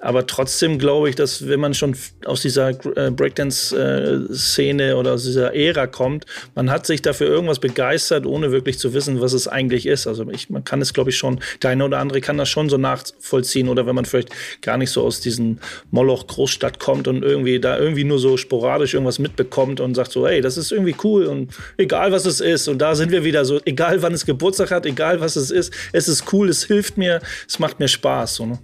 [0.00, 5.54] aber trotzdem glaube ich, dass wenn man schon aus dieser äh, Breakdance-Szene oder aus dieser
[5.54, 9.86] Ära kommt, man hat sich dafür irgendwas begeistert, ohne wirklich zu wissen, was es eigentlich
[9.86, 10.06] ist.
[10.06, 12.68] Also ich, man kann es, glaube ich, schon, der eine oder andere kann das schon
[12.68, 14.30] so nachvollziehen oder wenn man vielleicht
[14.62, 18.94] gar nicht so aus diesen Moloch-Großstadt kommt und irgendwie da irgendwie nur so sporadisch sporadisch
[18.94, 22.68] irgendwas mitbekommt und sagt so, hey, das ist irgendwie cool und egal was es ist.
[22.68, 25.72] Und da sind wir wieder so, egal wann es Geburtstag hat, egal was es ist,
[25.92, 28.36] es ist cool, es hilft mir, es macht mir Spaß.
[28.36, 28.58] So, ne?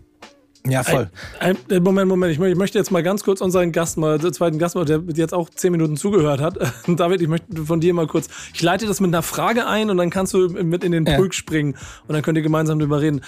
[0.66, 1.10] Ja, voll.
[1.40, 2.32] Ein, ein, Moment, Moment.
[2.32, 5.02] Ich, ich, möchte jetzt mal ganz kurz unseren Gast mal, den zweiten Gast mal, der
[5.14, 6.58] jetzt auch zehn Minuten zugehört hat.
[6.86, 9.98] David, ich möchte von dir mal kurz, ich leite das mit einer Frage ein und
[9.98, 11.38] dann kannst du mit in den Pulk ja.
[11.38, 11.76] springen
[12.08, 13.20] und dann könnt ihr gemeinsam drüber reden.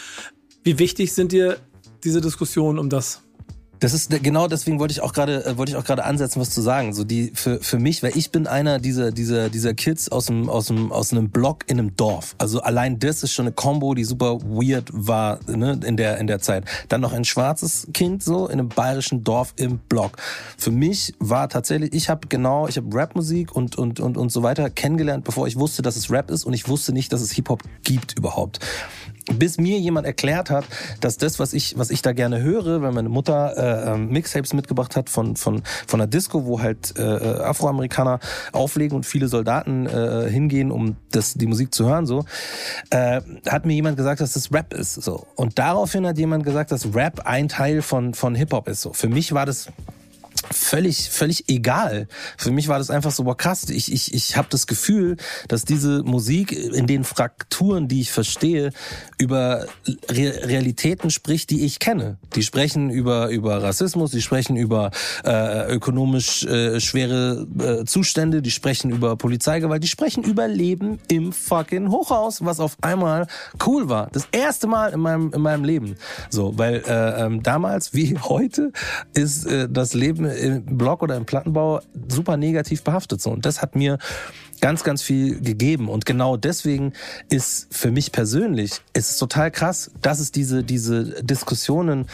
[0.64, 1.59] Wie wichtig sind dir
[2.05, 3.25] diese Diskussionen um das?
[3.80, 6.50] Das ist genau deswegen wollte ich auch gerade äh, wollte ich auch gerade ansetzen, was
[6.50, 6.94] zu sagen.
[6.94, 10.48] So die für für mich, weil ich bin einer dieser dieser dieser Kids aus dem
[10.48, 12.34] aus dem aus einem Block in einem Dorf.
[12.38, 16.26] Also allein das ist schon eine Combo, die super weird war ne, in der in
[16.26, 16.64] der Zeit.
[16.88, 20.16] Dann noch ein schwarzes Kind so in einem bayerischen Dorf im Block.
[20.56, 24.42] Für mich war tatsächlich, ich habe genau, ich habe Rapmusik und und und und so
[24.42, 27.32] weiter kennengelernt, bevor ich wusste, dass es Rap ist und ich wusste nicht, dass es
[27.32, 28.60] Hip Hop gibt überhaupt
[29.32, 30.64] bis mir jemand erklärt hat,
[31.00, 34.52] dass das, was ich, was ich da gerne höre, wenn meine Mutter äh, ähm, Mixtapes
[34.52, 38.20] mitgebracht hat von von von einer Disco, wo halt äh, Afroamerikaner
[38.52, 42.24] auflegen und viele Soldaten äh, hingehen, um das die Musik zu hören, so
[42.90, 45.26] äh, hat mir jemand gesagt, dass das Rap ist, so.
[45.34, 48.92] Und daraufhin hat jemand gesagt, dass Rap ein Teil von von Hip Hop ist, so.
[48.92, 49.68] Für mich war das
[50.53, 52.09] völlig, völlig egal.
[52.37, 55.16] Für mich war das einfach so, boah krass, ich, ich, ich habe das Gefühl,
[55.49, 58.72] dass diese Musik in den Frakturen, die ich verstehe,
[59.18, 59.66] über
[60.11, 62.18] Re Realitäten spricht, die ich kenne.
[62.35, 64.90] Die sprechen über, über Rassismus, die sprechen über
[65.25, 71.33] äh, ökonomisch äh, schwere äh, Zustände, die sprechen über Polizeigewalt, die sprechen über Leben im
[71.33, 73.27] fucking Hochhaus, was auf einmal
[73.66, 74.09] cool war.
[74.12, 75.96] Das erste Mal in meinem, in meinem Leben.
[76.31, 78.72] So, weil äh, ähm, damals wie heute
[79.14, 83.20] ist äh, das Leben im Block oder im Plattenbau super negativ behaftet.
[83.20, 83.30] So.
[83.30, 83.98] Und das hat mir
[84.60, 85.88] ganz, ganz viel gegeben.
[85.88, 86.92] Und genau deswegen
[87.28, 92.06] ist für mich persönlich, ist es total krass, dass es diese, diese Diskussionen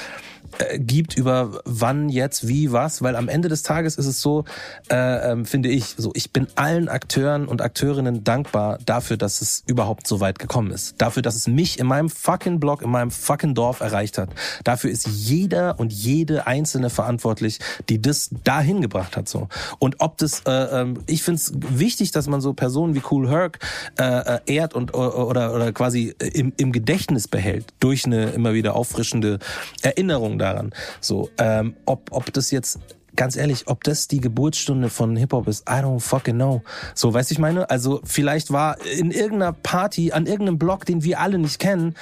[0.58, 4.44] äh, gibt über wann, jetzt, wie, was, weil am Ende des Tages ist es so,
[4.90, 4.96] äh,
[5.32, 10.06] äh, finde ich, so ich bin allen Akteuren und Akteurinnen dankbar dafür, dass es überhaupt
[10.06, 11.00] so weit gekommen ist.
[11.00, 14.30] Dafür, dass es mich in meinem fucking Blog, in meinem fucking Dorf erreicht hat.
[14.64, 19.28] Dafür ist jeder und jede einzelne verantwortlich, die das dahin gebracht hat.
[19.28, 23.02] So und ob das, äh, äh, ich finde es wichtig, dass man so Personen wie
[23.10, 23.58] Cool Herc
[23.98, 28.74] äh, äh ehrt und oder oder quasi im, im Gedächtnis behält durch eine immer wieder
[28.76, 29.38] auffrischende
[29.82, 30.70] Erinnerung daran.
[31.00, 32.78] So, ähm, ob, ob das jetzt
[33.16, 36.62] ganz ehrlich, ob das die Geburtsstunde von Hip-Hop ist, I don't fucking know.
[36.94, 37.68] So, weißt ich meine?
[37.68, 41.94] Also vielleicht war in irgendeiner Party, an irgendeinem Block, den wir alle nicht kennen,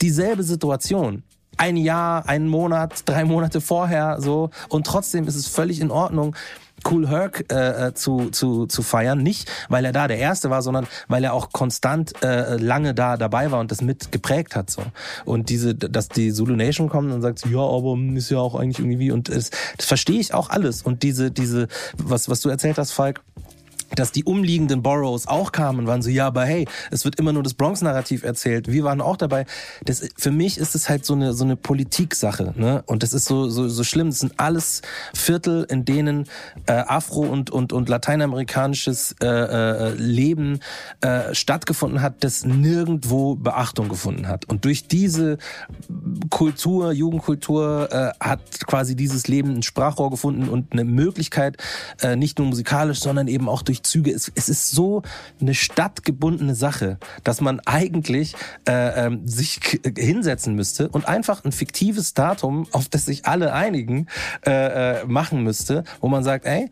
[0.00, 1.22] dieselbe Situation
[1.56, 6.36] ein Jahr, einen Monat, drei Monate vorher so und trotzdem ist es völlig in Ordnung.
[6.90, 9.22] Cool Herc äh, äh, zu, zu, zu feiern.
[9.22, 13.16] Nicht, weil er da der Erste war, sondern weil er auch konstant äh, lange da
[13.16, 14.70] dabei war und das mit geprägt hat.
[14.70, 14.82] so
[15.24, 18.78] Und diese, dass die Zulu Nation kommt und sagt, ja, aber ist ja auch eigentlich
[18.78, 20.82] irgendwie und das, das verstehe ich auch alles.
[20.82, 23.22] Und diese, diese, was, was du erzählt hast, Falk,
[23.98, 27.32] dass die umliegenden Boroughs auch kamen und waren so, ja, aber hey, es wird immer
[27.32, 28.70] nur das Bronx-Narrativ erzählt.
[28.70, 29.46] Wir waren auch dabei.
[29.84, 32.82] Das, für mich ist es halt so eine, so eine Politiksache, ne?
[32.86, 34.08] Und das ist so, so, so schlimm.
[34.10, 34.82] Das sind alles
[35.14, 36.26] Viertel, in denen
[36.66, 40.60] äh, Afro- und, und, und lateinamerikanisches äh, äh, Leben
[41.00, 44.44] äh, stattgefunden hat, das nirgendwo Beachtung gefunden hat.
[44.46, 45.38] Und durch diese
[46.30, 51.56] Kultur, Jugendkultur, äh, hat quasi dieses Leben ein Sprachrohr gefunden und eine Möglichkeit,
[52.02, 54.12] äh, nicht nur musikalisch, sondern eben auch durch durch Züge.
[54.12, 55.02] Es, es ist so
[55.40, 58.34] eine stadtgebundene Sache, dass man eigentlich
[58.68, 64.06] äh, ähm, sich hinsetzen müsste und einfach ein fiktives Datum, auf das sich alle einigen,
[64.46, 66.70] äh, äh, machen müsste, wo man sagt, ey,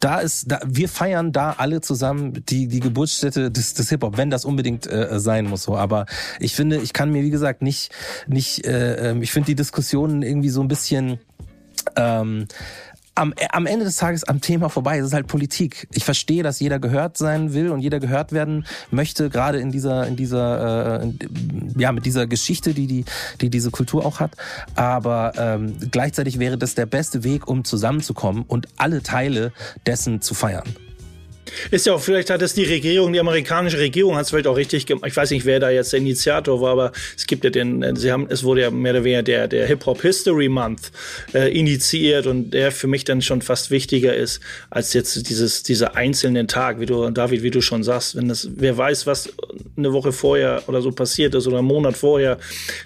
[0.00, 4.16] da ist, da, wir feiern da alle zusammen die die Geburtsstätte des, des Hip Hop,
[4.16, 5.62] wenn das unbedingt äh, sein muss.
[5.62, 6.06] So, aber
[6.40, 7.92] ich finde, ich kann mir wie gesagt nicht
[8.26, 11.20] nicht, äh, ähm, ich finde die Diskussionen irgendwie so ein bisschen
[11.94, 12.48] ähm,
[13.16, 14.98] am, am Ende des Tages am Thema vorbei.
[14.98, 15.88] Es ist halt Politik.
[15.92, 20.06] Ich verstehe, dass jeder gehört sein will und jeder gehört werden möchte, gerade in dieser,
[20.06, 23.04] in dieser, äh, in, ja, mit dieser Geschichte, die, die,
[23.40, 24.32] die diese Kultur auch hat.
[24.74, 29.52] Aber ähm, gleichzeitig wäre das der beste Weg, um zusammenzukommen und alle Teile
[29.86, 30.85] dessen zu feiern.
[31.70, 34.56] Ist ja auch, vielleicht hat es die Regierung, die amerikanische Regierung hat es vielleicht auch
[34.56, 35.06] richtig gemacht.
[35.06, 38.12] Ich weiß nicht, wer da jetzt der Initiator war, aber es gibt ja den, sie
[38.12, 40.90] haben, es wurde ja mehr oder weniger der, der Hip-Hop History Month
[41.34, 45.96] äh, initiiert und der für mich dann schon fast wichtiger ist, als jetzt dieses, dieser
[45.96, 49.32] einzelnen Tag, wie du, David, wie du schon sagst, wenn das, wer weiß, was
[49.76, 52.38] eine Woche vorher oder so passiert ist oder einen Monat vorher,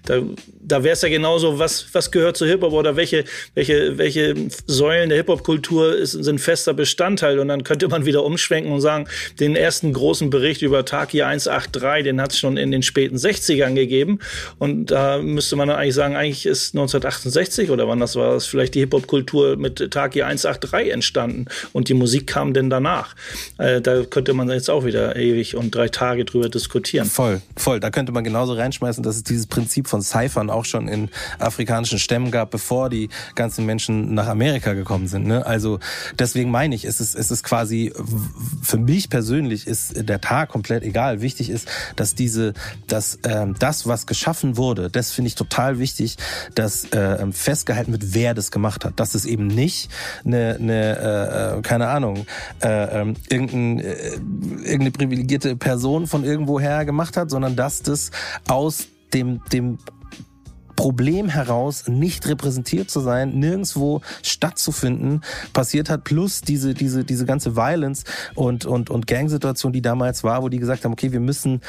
[0.05, 0.21] da,
[0.63, 4.35] da wäre es ja genauso, was, was gehört zu Hip-Hop oder welche, welche, welche
[4.67, 9.07] Säulen der Hip-Hop-Kultur sind fester Bestandteil und dann könnte man wieder umschwenken und sagen,
[9.39, 13.75] den ersten großen Bericht über Taki 183, den hat es schon in den späten 60ern
[13.75, 14.19] gegeben.
[14.59, 18.47] Und da müsste man dann eigentlich sagen, eigentlich ist 1968 oder wann das war, das
[18.47, 21.47] vielleicht die Hip-Hop-Kultur mit Taki 183 entstanden.
[21.73, 23.15] Und die Musik kam denn danach.
[23.59, 27.07] Äh, da könnte man jetzt auch wieder ewig und drei Tage drüber diskutieren.
[27.07, 27.81] Voll, voll.
[27.81, 31.09] Da könnte man genauso reinschmeißen, dass es dieses Prinzip von Cyphern auch schon in
[31.39, 35.27] afrikanischen Stämmen gab, bevor die ganzen Menschen nach Amerika gekommen sind.
[35.27, 35.45] Ne?
[35.47, 35.79] Also
[36.19, 37.93] deswegen meine ich, es ist, es ist quasi
[38.63, 41.21] für mich persönlich ist der Tag komplett egal.
[41.21, 42.55] Wichtig ist, dass diese,
[42.87, 46.17] dass ähm, das, was geschaffen wurde, das finde ich total wichtig,
[46.55, 48.99] dass äh, festgehalten wird, wer das gemacht hat.
[48.99, 49.91] Dass es eben nicht
[50.25, 52.27] eine, eine äh, äh keine Ahnung,
[52.63, 58.11] äh, äh, irgendein, äh, irgendeine privilegierte Person von irgendwoher gemacht hat, sondern dass das
[58.49, 59.79] aus dem, dem
[60.81, 65.21] Problem heraus, nicht repräsentiert zu sein, nirgendswo stattzufinden,
[65.53, 70.43] passiert hat, plus diese, diese, diese ganze Violence und, und, und Gangsituation, die damals war,
[70.43, 71.61] wo die gesagt haben, okay, wir müssen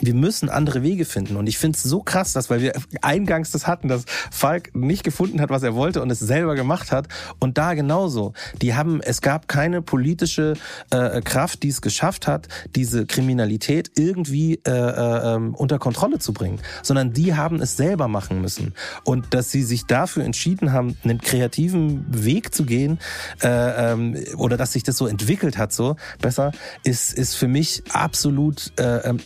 [0.00, 1.36] wir müssen andere Wege finden.
[1.36, 5.04] Und ich finde es so krass, dass, weil wir eingangs das hatten, dass Falk nicht
[5.04, 7.08] gefunden hat, was er wollte und es selber gemacht hat.
[7.38, 8.32] Und da genauso.
[8.60, 10.54] Die haben, es gab keine politische
[10.90, 16.32] äh, Kraft, die es geschafft hat, diese Kriminalität irgendwie äh, äh, ähm, unter Kontrolle zu
[16.32, 18.74] bringen, sondern die haben es selber machen müssen.
[19.04, 22.98] Und dass sie sich dafür entschieden haben, einen kreativen Weg zu gehen,
[23.42, 26.52] äh, ähm, oder dass sich das so entwickelt hat, so besser,
[26.84, 29.18] ist, ist für mich absolut äh, ähm,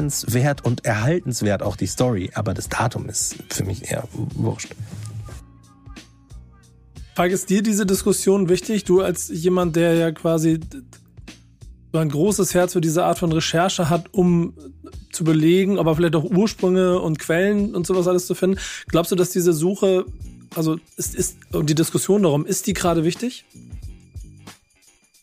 [0.00, 4.74] erwähnenswert und erhaltenswert auch die Story, aber das Datum ist für mich eher wurscht.
[7.14, 8.84] Falk, ist dir diese Diskussion wichtig?
[8.84, 10.60] Du als jemand, der ja quasi
[11.92, 14.54] so ein großes Herz für diese Art von Recherche hat, um
[15.12, 18.58] zu belegen, aber vielleicht auch Ursprünge und Quellen und sowas alles zu finden.
[18.88, 20.06] Glaubst du, dass diese Suche,
[20.54, 23.44] also ist, ist und die Diskussion darum, ist die gerade wichtig?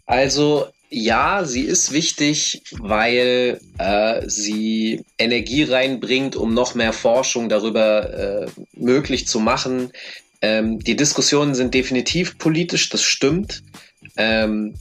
[0.06, 8.46] Also ja, sie ist wichtig, weil äh, sie Energie reinbringt, um noch mehr Forschung darüber
[8.46, 9.92] äh, möglich zu machen.
[10.42, 13.64] Ähm, die Diskussionen sind definitiv politisch, das stimmt.
[14.16, 14.76] Ähm,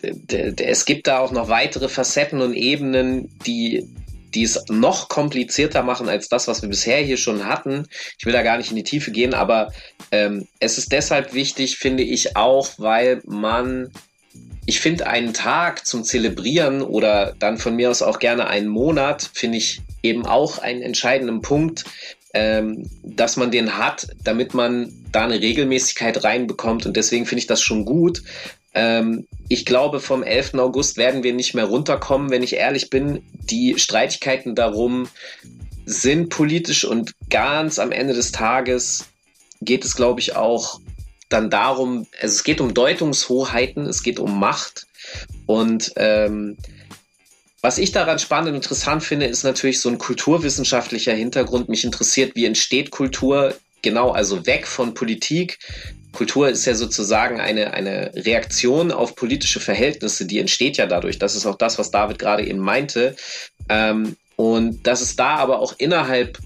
[0.00, 3.88] es gibt da auch noch weitere Facetten und Ebenen, die,
[4.34, 7.88] die es noch komplizierter machen als das, was wir bisher hier schon hatten.
[8.18, 9.72] Ich will da gar nicht in die Tiefe gehen, aber
[10.12, 13.90] ähm, es ist deshalb wichtig, finde ich auch, weil man
[14.66, 19.30] ich finde einen Tag zum Zelebrieren oder dann von mir aus auch gerne einen Monat,
[19.32, 21.84] finde ich eben auch einen entscheidenden Punkt,
[22.34, 26.84] ähm, dass man den hat, damit man da eine Regelmäßigkeit reinbekommt.
[26.84, 28.22] Und deswegen finde ich das schon gut.
[28.74, 30.54] Ähm, ich glaube, vom 11.
[30.54, 33.22] August werden wir nicht mehr runterkommen, wenn ich ehrlich bin.
[33.32, 35.08] Die Streitigkeiten darum
[35.86, 39.06] sind politisch und ganz am Ende des Tages
[39.62, 40.80] geht es, glaube ich, auch
[41.28, 44.86] dann darum, also es geht um Deutungshoheiten, es geht um Macht
[45.46, 46.56] und ähm,
[47.66, 51.68] was ich daran spannend und interessant finde, ist natürlich so ein kulturwissenschaftlicher Hintergrund.
[51.68, 55.58] Mich interessiert, wie entsteht Kultur, genau, also weg von Politik.
[56.12, 61.18] Kultur ist ja sozusagen eine, eine Reaktion auf politische Verhältnisse, die entsteht ja dadurch.
[61.18, 63.16] Das ist auch das, was David gerade eben meinte.
[63.68, 66.38] Ähm, und dass es da aber auch innerhalb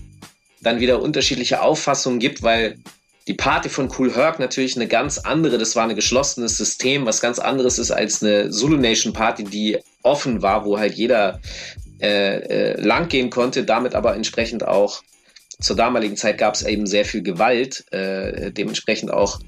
[0.62, 2.78] dann wieder unterschiedliche Auffassungen gibt, weil
[3.26, 7.20] die Party von Cool Herc natürlich eine ganz andere, das war ein geschlossenes System, was
[7.20, 11.40] ganz anderes ist als eine Zulu Nation Party, die offen war, wo halt jeder
[12.00, 15.02] äh, äh, lang gehen konnte, damit aber entsprechend auch
[15.61, 19.38] zur damaligen Zeit gab es eben sehr viel Gewalt, äh, dementsprechend auch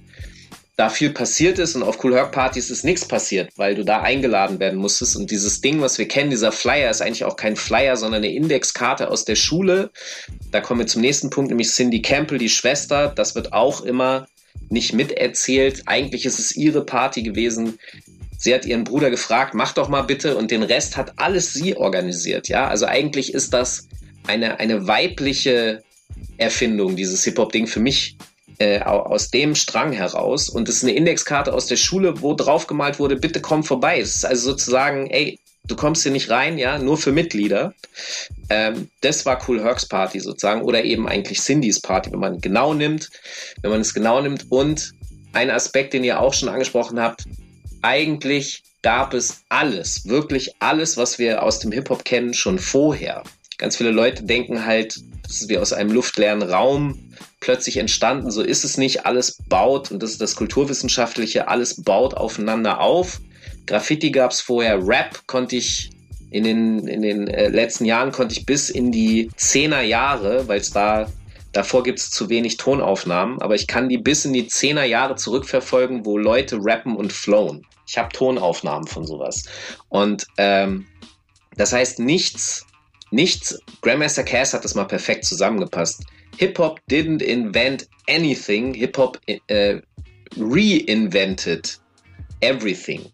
[0.77, 4.01] da viel passiert ist und auf Cool Herc Partys ist nichts passiert, weil du da
[4.01, 7.57] eingeladen werden musstest und dieses Ding, was wir kennen, dieser Flyer ist eigentlich auch kein
[7.57, 9.91] Flyer, sondern eine Indexkarte aus der Schule.
[10.51, 14.27] Da kommen wir zum nächsten Punkt, nämlich Cindy Campbell, die Schwester, das wird auch immer
[14.71, 15.83] nicht miterzählt.
[15.87, 17.79] Eigentlich ist es ihre Party gewesen.
[18.39, 21.77] Sie hat ihren Bruder gefragt, mach doch mal bitte und den Rest hat alles sie
[21.77, 22.67] organisiert, ja?
[22.67, 23.89] Also eigentlich ist das
[24.27, 25.83] eine, eine weibliche
[26.39, 28.17] Erfindung, dieses Hip-Hop-Ding für mich
[28.59, 30.49] äh, aus dem Strang heraus.
[30.49, 34.01] Und es ist eine Indexkarte aus der Schule, wo drauf gemalt wurde, bitte komm vorbei.
[34.01, 37.75] Es ist also sozusagen, ey, du kommst hier nicht rein, ja, nur für Mitglieder.
[38.51, 42.75] Ähm, das war Cool Hercs Party sozusagen oder eben eigentlich Cindys Party, wenn man genau
[42.75, 43.11] nimmt,
[43.63, 44.51] wenn man es genau nimmt.
[44.51, 44.93] Und
[45.33, 47.25] ein Aspekt, den ihr auch schon angesprochen habt,
[47.83, 53.23] eigentlich gab es alles, wirklich alles, was wir aus dem Hip-Hop kennen, schon vorher.
[53.63, 56.99] Ganz viele Leute denken halt, das ist wie aus einem luftleeren Raum
[57.39, 58.33] plötzlich entstanden.
[58.33, 59.07] So ist es nicht.
[59.07, 63.21] Alles baut, und das ist das Kulturwissenschaftliche, alles baut aufeinander auf.
[63.67, 65.91] Graffiti gab es vorher, Rap konnte ich
[66.33, 70.59] in den, in den äh, letzten Jahren konnte ich bis in die Zehner Jahre, weil
[70.59, 71.07] es da
[71.53, 75.15] Davor gibt es zu wenig Tonaufnahmen, aber ich kann die bis in die Zehner Jahre
[75.15, 77.65] zurückverfolgen, wo Leute rappen und flowen.
[77.87, 79.45] Ich habe Tonaufnahmen von sowas.
[79.91, 80.87] Und ähm,
[81.55, 82.67] das heißt, nichts,
[83.13, 86.05] nichts, Grandmaster Cass hat das mal perfekt zusammengepasst.
[86.39, 89.81] Hip-Hop didn't invent anything, Hip-Hop äh,
[90.37, 91.79] reinvented
[92.41, 93.07] everything.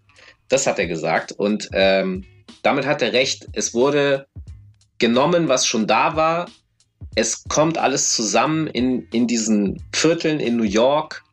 [0.49, 1.33] Das hat er gesagt.
[1.33, 2.25] Und ähm,
[2.63, 3.47] damit hat er recht.
[3.53, 4.27] Es wurde
[4.99, 6.47] genommen, was schon da war,
[7.15, 11.25] es kommt alles zusammen in, in diesen Vierteln in New York.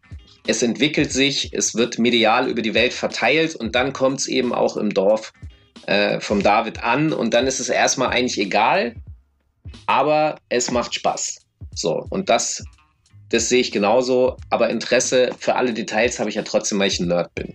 [0.47, 4.53] Es entwickelt sich, es wird medial über die Welt verteilt und dann kommt es eben
[4.53, 5.33] auch im Dorf
[5.85, 8.95] äh, vom David an und dann ist es erstmal eigentlich egal,
[9.85, 11.41] aber es macht Spaß.
[11.73, 12.63] So, und das,
[13.29, 16.99] das sehe ich genauso, aber Interesse für alle Details habe ich ja trotzdem, weil ich
[16.99, 17.53] ein Nerd bin.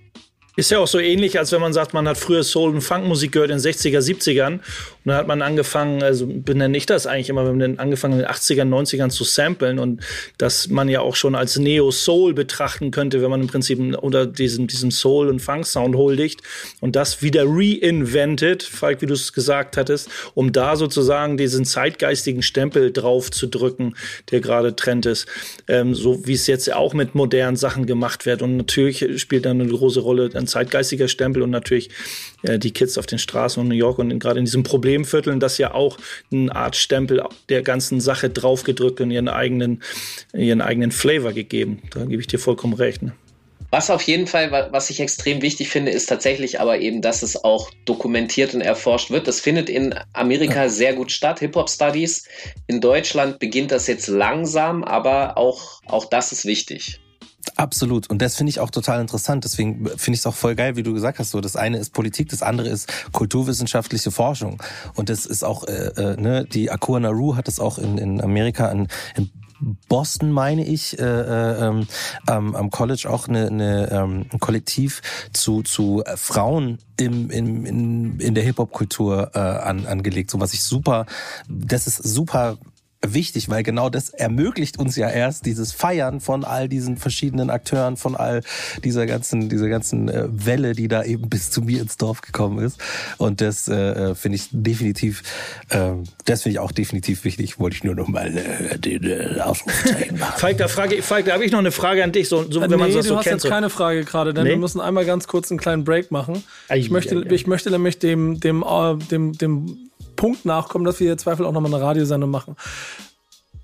[0.56, 3.33] Ist ja auch so ähnlich, als wenn man sagt, man hat früher Soul- und Funkmusik
[3.33, 4.61] gehört in den 60er, 70ern.
[5.04, 8.18] Und dann hat man angefangen, also benenne ich das eigentlich immer, wenn man angefangen in
[8.20, 10.02] den 80ern, 90ern zu samplen und
[10.36, 14.66] dass man ja auch schon als Neo-Soul betrachten könnte, wenn man im Prinzip unter diesem,
[14.66, 16.42] diesem Soul- und Funk-Sound huldigt
[16.80, 22.42] und das wieder reinvented, Falk, wie du es gesagt hattest, um da sozusagen diesen zeitgeistigen
[22.42, 23.94] Stempel drauf zu drücken,
[24.30, 25.26] der gerade Trend ist.
[25.68, 28.42] Ähm, so wie es jetzt auch mit modernen Sachen gemacht wird.
[28.42, 31.90] Und natürlich spielt dann eine große Rolle ein zeitgeistiger Stempel und natürlich
[32.42, 35.59] äh, die Kids auf den Straßen von New York und gerade in diesen Problemvierteln, das
[35.59, 35.98] ja auch
[36.33, 39.83] eine Art Stempel der ganzen Sache draufgedrückt und ihren eigenen,
[40.33, 41.83] ihren eigenen Flavor gegeben.
[41.90, 43.03] Da gebe ich dir vollkommen recht.
[43.03, 43.12] Ne?
[43.70, 47.44] Was auf jeden Fall, was ich extrem wichtig finde, ist tatsächlich aber eben, dass es
[47.44, 49.29] auch dokumentiert und erforscht wird.
[49.29, 52.26] Das findet in Amerika sehr gut statt, Hip-Hop-Studies.
[52.66, 57.00] In Deutschland beginnt das jetzt langsam, aber auch, auch das ist wichtig.
[57.57, 58.09] Absolut.
[58.11, 59.44] Und das finde ich auch total interessant.
[59.44, 61.31] Deswegen finde ich es auch voll geil, wie du gesagt hast.
[61.31, 64.62] So, das eine ist Politik, das andere ist kulturwissenschaftliche Forschung.
[64.94, 68.20] Und das ist auch, äh, äh, ne, die Akua Naru hat es auch in, in
[68.20, 69.31] Amerika in, in
[69.88, 71.85] Boston, meine ich, äh, äh,
[72.29, 78.20] ähm, am College auch eine, eine, ähm, ein Kollektiv zu, zu Frauen im, in, in,
[78.20, 80.31] in der Hip-Hop-Kultur äh, an, angelegt.
[80.31, 81.07] So was ich super,
[81.49, 82.57] das ist super
[83.07, 87.96] wichtig, weil genau das ermöglicht uns ja erst dieses Feiern von all diesen verschiedenen Akteuren,
[87.96, 88.42] von all
[88.84, 92.59] dieser ganzen, dieser ganzen äh, Welle, die da eben bis zu mir ins Dorf gekommen
[92.59, 92.78] ist.
[93.16, 95.22] Und das äh, äh finde ich definitiv,
[95.70, 95.92] äh,
[96.26, 97.59] das finde ich auch definitiv wichtig.
[97.59, 100.34] Wollte ich nur noch mal äh, den äh, Ausrufzeichen machen.
[100.38, 102.70] Falk, da frage, Falk, da habe ich noch eine Frage an dich, so, so wenn
[102.70, 103.11] nee, man das so kennt.
[103.11, 103.48] Du hast jetzt so.
[103.48, 104.51] keine Frage gerade, denn nee?
[104.51, 106.44] wir müssen einmal ganz kurz einen kleinen Break machen.
[106.74, 109.89] Ich möchte, ich möchte nämlich dem, dem, äh, dem, dem
[110.20, 112.54] Punkt nachkommen, dass wir hier Zweifel auch nochmal eine Radiosendung machen.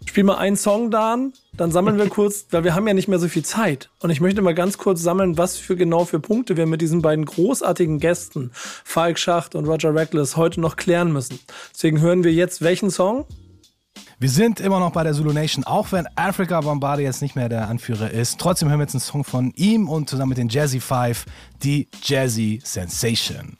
[0.06, 3.18] Spiel mal einen Song, Dan, dann sammeln wir kurz, weil wir haben ja nicht mehr
[3.18, 3.90] so viel Zeit.
[4.00, 7.02] Und ich möchte mal ganz kurz sammeln, was für genau für Punkte wir mit diesen
[7.02, 11.38] beiden großartigen Gästen, Falk Schacht und Roger Reckless, heute noch klären müssen.
[11.74, 13.26] Deswegen hören wir jetzt welchen Song?
[14.18, 17.50] Wir sind immer noch bei der Zulu Nation, auch wenn Africa Bombardi jetzt nicht mehr
[17.50, 18.40] der Anführer ist.
[18.40, 21.26] Trotzdem hören wir jetzt einen Song von ihm und zusammen mit den Jazzy Five,
[21.62, 23.58] die Jazzy Sensation.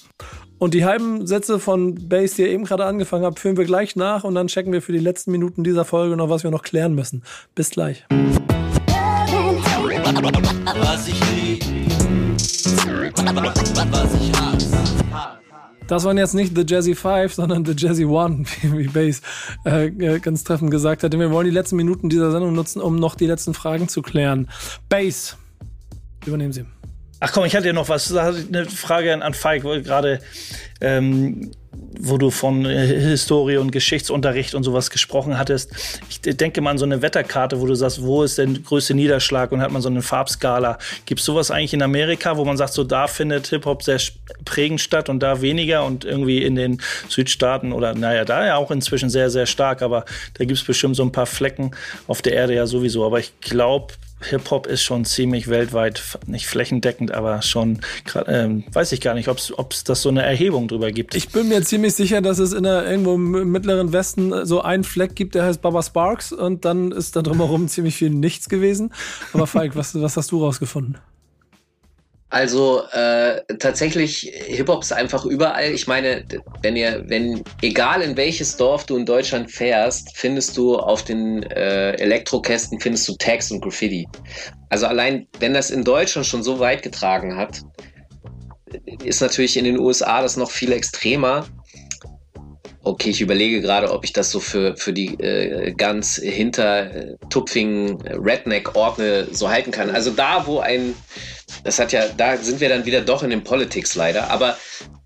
[0.59, 3.95] Und die halben Sätze von Bass, die ihr eben gerade angefangen habt, führen wir gleich
[3.95, 6.63] nach und dann checken wir für die letzten Minuten dieser Folge noch, was wir noch
[6.63, 7.23] klären müssen.
[7.55, 8.07] Bis gleich.
[10.81, 11.21] Was ich.
[15.87, 19.21] Das waren jetzt nicht The Jazzy Five, sondern The Jazzy One, wie Bass
[19.65, 21.13] äh, äh, ganz treffend gesagt hat.
[21.13, 24.03] Denn wir wollen die letzten Minuten dieser Sendung nutzen, um noch die letzten Fragen zu
[24.03, 24.49] klären.
[24.89, 25.37] Bass,
[26.25, 26.65] übernehmen Sie.
[27.21, 28.15] Ach komm, ich hatte ja noch was.
[28.15, 30.21] Eine Frage an, an Falk, gerade
[30.81, 31.51] ähm,
[31.99, 35.73] wo du von äh, Historie und Geschichtsunterricht und sowas gesprochen hattest.
[36.11, 39.53] Ich denke mal an so eine Wetterkarte, wo du sagst, wo ist der größte Niederschlag
[39.53, 40.79] und hat man so eine Farbskala.
[41.07, 44.01] Gibt es sowas eigentlich in Amerika, wo man sagt, so da findet Hip-Hop sehr
[44.45, 48.71] prägend statt und da weniger und irgendwie in den Südstaaten oder naja, da ja auch
[48.71, 50.05] inzwischen sehr, sehr stark, aber
[50.35, 51.71] da gibt es bestimmt so ein paar Flecken
[52.07, 53.05] auf der Erde ja sowieso.
[53.05, 57.81] Aber ich glaube, Hip-Hop ist schon ziemlich weltweit, nicht flächendeckend, aber schon,
[58.27, 61.15] ähm, weiß ich gar nicht, ob es das so eine Erhebung drüber gibt.
[61.15, 64.85] Ich bin mir ziemlich sicher, dass es in der, irgendwo im mittleren Westen so einen
[64.85, 68.93] Fleck gibt, der heißt Baba Sparks und dann ist da drumherum ziemlich viel nichts gewesen.
[69.33, 70.99] Aber Falk, was, was hast du rausgefunden?
[72.37, 75.73] Also äh, tatsächlich, Hip-Hop ist einfach überall.
[75.73, 76.23] Ich meine,
[76.61, 81.45] wenn ihr, wenn, egal in welches Dorf du in Deutschland fährst, findest du auf den
[81.45, 84.07] äh, Elektrokästen findest du Tags und Graffiti.
[84.69, 87.63] Also allein, wenn das in Deutschland schon so weit getragen hat,
[89.03, 91.47] ist natürlich in den USA das noch viel extremer.
[92.83, 97.17] Okay, ich überlege gerade, ob ich das so für, für die äh, ganz hinter äh,
[97.33, 99.89] Redneck-Orte so halten kann.
[99.89, 100.95] Also da, wo ein,
[101.65, 104.31] das hat ja, da sind wir dann wieder doch in den Politics leider.
[104.31, 104.57] Aber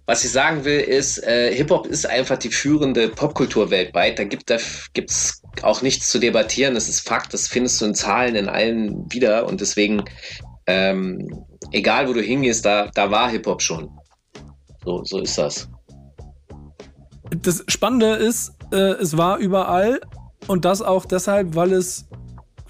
[0.07, 4.19] was ich sagen will, ist, äh, Hip-Hop ist einfach die führende Popkultur weltweit.
[4.19, 6.75] Da gibt es auch nichts zu debattieren.
[6.75, 9.47] Das ist Fakt, das findest du in Zahlen in allen wieder.
[9.47, 10.05] Und deswegen,
[10.67, 13.91] ähm, egal wo du hingehst, da, da war Hip-Hop schon.
[14.85, 15.69] So, so ist das
[17.37, 20.01] das Spannende ist, äh, es war überall
[20.47, 22.07] und das auch deshalb, weil es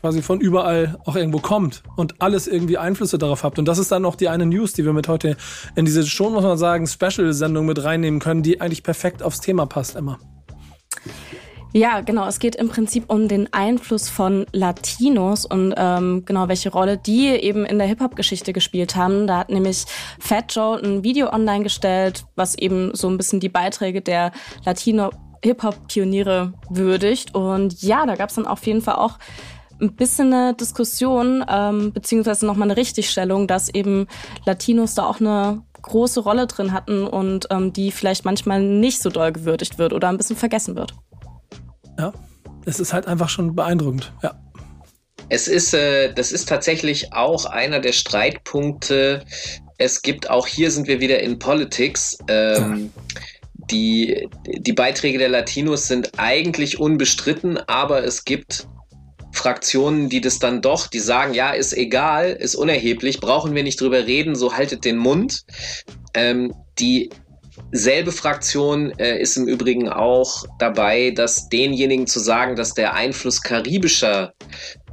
[0.01, 3.59] quasi von überall auch irgendwo kommt und alles irgendwie Einflüsse darauf hat.
[3.59, 5.36] Und das ist dann auch die eine News, die wir mit heute
[5.76, 9.66] in diese schon, muss man sagen, Special-Sendung mit reinnehmen können, die eigentlich perfekt aufs Thema
[9.66, 10.18] passt immer.
[11.72, 12.26] Ja, genau.
[12.26, 17.28] Es geht im Prinzip um den Einfluss von Latinos und ähm, genau welche Rolle die
[17.28, 19.28] eben in der Hip-Hop-Geschichte gespielt haben.
[19.28, 19.84] Da hat nämlich
[20.18, 24.32] Fat Joe ein Video online gestellt, was eben so ein bisschen die Beiträge der
[24.64, 25.11] Latino
[25.44, 27.36] Hip-Hop-Pioniere würdigt.
[27.36, 29.18] Und ja, da gab es dann auf jeden Fall auch
[29.81, 34.07] ein bisschen eine Diskussion, ähm, beziehungsweise nochmal eine Richtigstellung, dass eben
[34.45, 39.11] Latinos da auch eine große Rolle drin hatten und ähm, die vielleicht manchmal nicht so
[39.11, 40.95] doll gewürdigt wird oder ein bisschen vergessen wird.
[41.99, 42.12] Ja,
[42.66, 44.35] es ist halt einfach schon beeindruckend, ja.
[45.28, 49.24] Es ist, äh, das ist tatsächlich auch einer der Streitpunkte.
[49.78, 52.18] Es gibt auch hier sind wir wieder in Politics.
[52.28, 52.93] Ähm,
[53.70, 58.66] die, die Beiträge der Latinos sind eigentlich unbestritten, aber es gibt
[59.33, 63.81] Fraktionen, die das dann doch, die sagen, ja, ist egal, ist unerheblich, brauchen wir nicht
[63.81, 65.45] drüber reden, so haltet den Mund.
[66.14, 67.11] Ähm, die
[67.72, 73.43] Selbe Fraktion äh, ist im Übrigen auch dabei, dass denjenigen zu sagen, dass der Einfluss
[73.43, 74.33] karibischer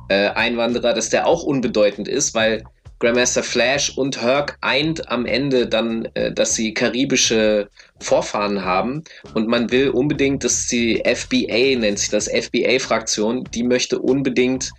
[0.10, 2.64] äh, Einwanderer, dass der auch unbedeutend ist, weil
[3.00, 7.70] Grandmaster Flash und Herc eint am Ende dann, äh, dass sie karibische
[8.00, 14.00] Vorfahren haben und man will unbedingt, dass die FBA, nennt sich das FBA-Fraktion, die möchte
[14.00, 14.72] unbedingt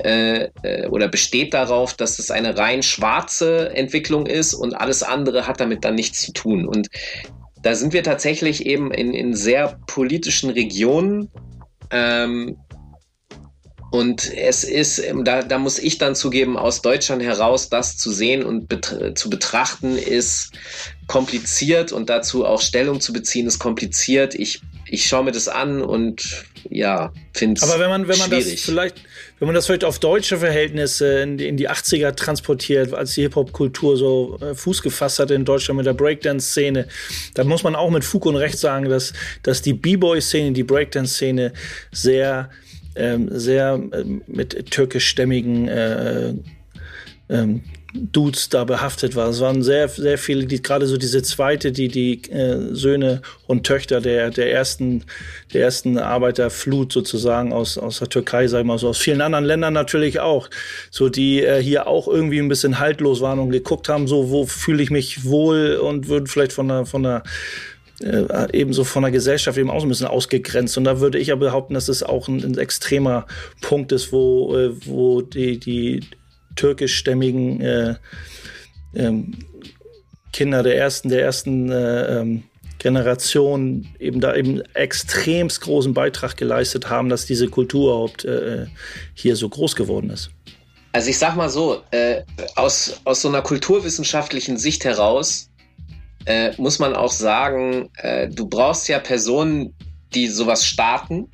[0.00, 5.46] äh, äh, oder besteht darauf, dass es eine rein schwarze Entwicklung ist und alles andere
[5.46, 6.66] hat damit dann nichts zu tun.
[6.66, 6.88] Und
[7.62, 11.30] da sind wir tatsächlich eben in, in sehr politischen Regionen.
[11.90, 12.56] Ähm,
[13.90, 18.42] und es ist, da, da muss ich dann zugeben, aus Deutschland heraus das zu sehen
[18.42, 20.52] und bet zu betrachten, ist
[21.06, 24.34] kompliziert und dazu auch Stellung zu beziehen, ist kompliziert.
[24.34, 28.28] Ich, ich schaue mir das an und ja, finde es Aber wenn man, wenn man
[28.28, 28.52] schwierig.
[28.52, 28.96] das vielleicht,
[29.38, 33.22] wenn man das vielleicht auf deutsche Verhältnisse in die, in die 80er transportiert, als die
[33.22, 36.86] Hip-Hop-Kultur so äh, Fuß gefasst hat in Deutschland mit der Breakdance-Szene,
[37.34, 41.52] dann muss man auch mit Fug und Recht sagen, dass, dass die B-Boy-Szene, die Breakdance-Szene
[41.90, 42.50] sehr,
[42.94, 46.34] ähm, sehr äh, mit türkischstämmigen äh,
[47.28, 47.62] ähm,
[47.94, 49.28] Dudes da behaftet war.
[49.28, 53.64] Es waren sehr, sehr viele, die gerade so diese zweite, die die äh, Söhne und
[53.64, 55.04] Töchter der der ersten
[55.52, 59.44] der ersten Arbeiterflut sozusagen aus aus der Türkei, sagen wir mal so, aus vielen anderen
[59.44, 60.48] Ländern natürlich auch,
[60.90, 64.46] so die äh, hier auch irgendwie ein bisschen haltlos waren und geguckt haben, so wo
[64.46, 67.22] fühle ich mich wohl und würden vielleicht von der von der
[68.00, 70.76] äh, ebenso von der Gesellschaft eben auch ein bisschen ausgegrenzt.
[70.78, 73.26] Und da würde ich aber behaupten, dass es auch ein, ein extremer
[73.60, 76.00] Punkt ist, wo, äh, wo die, die
[76.56, 77.94] türkischstämmigen äh,
[78.94, 79.38] ähm,
[80.32, 82.44] Kinder der ersten, der ersten äh, ähm,
[82.78, 88.66] Generation eben da eben extremst großen Beitrag geleistet haben, dass diese Kultur überhaupt äh,
[89.14, 90.30] hier so groß geworden ist.
[90.92, 92.22] Also ich sag mal so, äh,
[92.56, 95.48] aus, aus so einer kulturwissenschaftlichen Sicht heraus
[96.26, 99.74] äh, muss man auch sagen, äh, du brauchst ja Personen,
[100.14, 101.28] die sowas starten,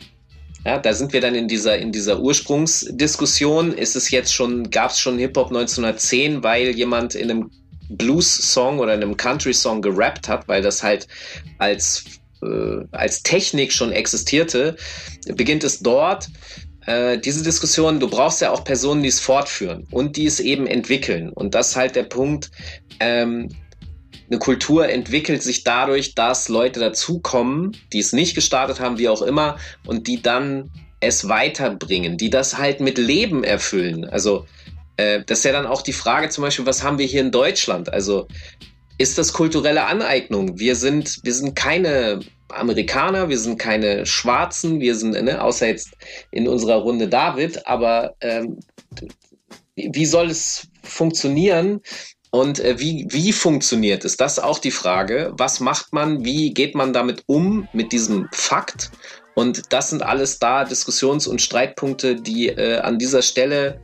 [0.65, 3.73] ja, da sind wir dann in dieser, in dieser Ursprungsdiskussion.
[3.73, 7.51] Ist es jetzt schon, gab es schon Hip-Hop 1910, weil jemand in einem
[7.91, 11.07] Blues-Song oder in einem Country-Song gerappt hat, weil das halt
[11.59, 12.05] als,
[12.43, 14.77] äh, als Technik schon existierte,
[15.35, 16.29] beginnt es dort.
[16.87, 20.67] Äh, diese Diskussion, du brauchst ja auch Personen, die es fortführen und die es eben
[20.67, 21.31] entwickeln.
[21.31, 22.51] Und das ist halt der Punkt,
[23.01, 23.49] ähm,
[24.31, 29.23] eine Kultur entwickelt sich dadurch, dass Leute dazukommen, die es nicht gestartet haben, wie auch
[29.23, 30.71] immer, und die dann
[31.01, 34.05] es weiterbringen, die das halt mit Leben erfüllen.
[34.05, 34.47] Also
[34.97, 37.31] äh, das ist ja dann auch die Frage zum Beispiel, was haben wir hier in
[37.31, 37.93] Deutschland?
[37.93, 38.27] Also
[38.99, 40.59] ist das kulturelle Aneignung?
[40.59, 45.91] Wir sind, wir sind keine Amerikaner, wir sind keine Schwarzen, wir sind, ne, außer jetzt
[46.33, 48.59] in unserer Runde David, aber ähm,
[49.77, 51.81] wie soll es funktionieren,
[52.31, 54.17] und äh, wie, wie funktioniert es?
[54.17, 55.33] Das ist auch die Frage.
[55.37, 56.25] Was macht man?
[56.25, 58.91] Wie geht man damit um, mit diesem Fakt?
[59.35, 63.81] Und das sind alles da Diskussions- und Streitpunkte, die äh, an dieser Stelle,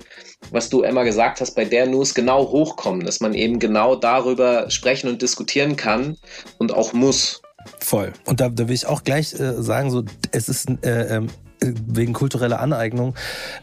[0.50, 4.68] was du Emma gesagt hast, bei der News genau hochkommen, dass man eben genau darüber
[4.68, 6.16] sprechen und diskutieren kann
[6.58, 7.40] und auch muss.
[7.78, 8.12] Voll.
[8.24, 11.28] Und da, da will ich auch gleich äh, sagen, so es ist äh, ähm,
[11.60, 13.14] wegen kultureller Aneignung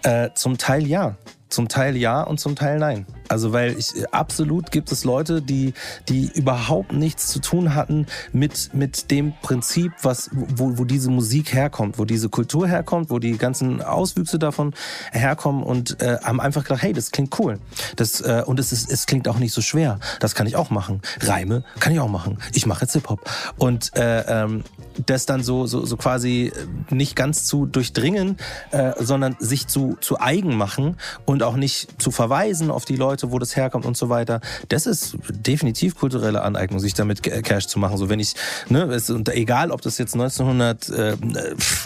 [0.03, 1.17] äh, zum Teil ja.
[1.49, 3.05] Zum Teil ja und zum Teil nein.
[3.31, 5.73] Also weil ich absolut gibt es Leute, die
[6.09, 11.53] die überhaupt nichts zu tun hatten mit mit dem Prinzip, was wo, wo diese Musik
[11.53, 14.73] herkommt, wo diese Kultur herkommt, wo die ganzen Auswüchse davon
[15.13, 17.57] herkommen und äh, haben einfach gedacht, hey, das klingt cool.
[17.95, 20.01] Das äh, und es ist es klingt auch nicht so schwer.
[20.19, 21.01] Das kann ich auch machen.
[21.21, 22.37] Reime kann ich auch machen.
[22.51, 23.21] Ich mache jetzt Hip Hop
[23.57, 24.65] und äh, ähm,
[25.05, 26.51] das dann so so so quasi
[26.89, 28.35] nicht ganz zu durchdringen,
[28.71, 33.20] äh, sondern sich zu zu eigen machen und auch nicht zu verweisen auf die Leute
[33.21, 34.41] Leute, wo das herkommt und so weiter.
[34.69, 37.97] Das ist definitiv kulturelle Aneignung, sich damit Cash zu machen.
[37.97, 38.35] So wenn ich,
[38.69, 41.17] ne, ist, und egal, ob das jetzt 1900, äh,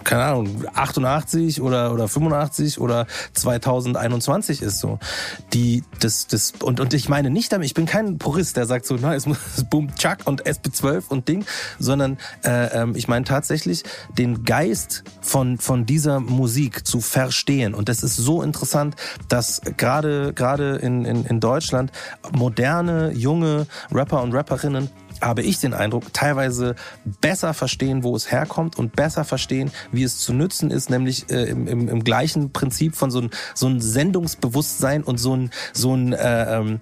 [0.03, 4.99] keine Ahnung, 88 oder oder 85 oder 2021 ist so.
[5.53, 8.85] Die das das und und ich meine nicht damit, ich bin kein Purist, der sagt
[8.85, 9.37] so, na, es muss
[9.69, 11.45] Boom Chuck und SB12 und Ding,
[11.79, 13.83] sondern äh, ähm, ich meine tatsächlich
[14.17, 18.95] den Geist von von dieser Musik zu verstehen und das ist so interessant,
[19.29, 21.91] dass gerade gerade in, in in Deutschland
[22.33, 24.89] moderne, junge Rapper und Rapperinnen
[25.21, 26.75] habe ich den Eindruck, teilweise
[27.21, 31.45] besser verstehen, wo es herkommt und besser verstehen, wie es zu nützen ist, nämlich äh,
[31.45, 35.95] im, im, im gleichen Prinzip von so ein, so ein Sendungsbewusstsein und so ein, so
[35.95, 36.81] ein, äh, ähm,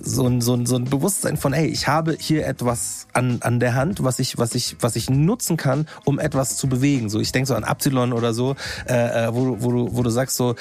[0.00, 3.60] so ein, so ein, so ein Bewusstsein von, hey, ich habe hier etwas an, an
[3.60, 7.08] der Hand, was ich, was ich, was ich nutzen kann, um etwas zu bewegen.
[7.08, 10.10] So, ich denke so an Absilon oder so, äh, äh wo, wo, du, wo du
[10.10, 10.54] sagst so,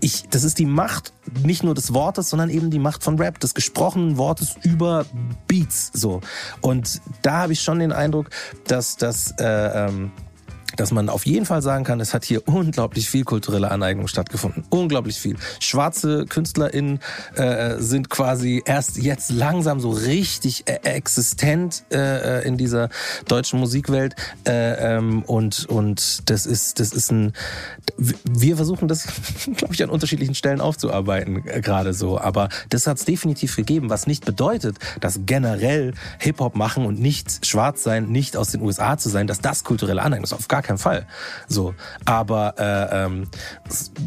[0.00, 1.12] ich, das ist die Macht
[1.42, 5.06] nicht nur des Wortes, sondern eben die Macht von Rap, des gesprochenen Wortes über
[5.48, 6.20] Beats so.
[6.60, 8.30] Und da habe ich schon den Eindruck,
[8.66, 10.12] dass das äh, ähm,
[10.76, 14.64] dass man auf jeden Fall sagen kann, es hat hier unglaublich viel kulturelle Aneignung stattgefunden.
[14.70, 15.36] Unglaublich viel.
[15.60, 17.00] Schwarze KünstlerInnen
[17.36, 22.88] äh, sind quasi erst jetzt langsam so richtig äh, existent äh, äh, in dieser
[23.28, 24.14] deutschen Musikwelt.
[24.46, 27.32] Äh, ähm, und, und das ist, das ist ein,
[27.96, 29.06] wir versuchen das,
[29.56, 32.18] glaube ich, an unterschiedlichen Stellen aufzuarbeiten, äh, gerade so.
[32.18, 37.46] Aber das hat es definitiv gegeben, was nicht bedeutet, dass generell Hip-Hop machen und nicht
[37.46, 40.32] schwarz sein, nicht aus den USA zu sein, dass das kulturelle Aneignung ist.
[40.32, 41.06] Auf gar keinen Fall.
[41.48, 43.28] So, aber äh, ähm,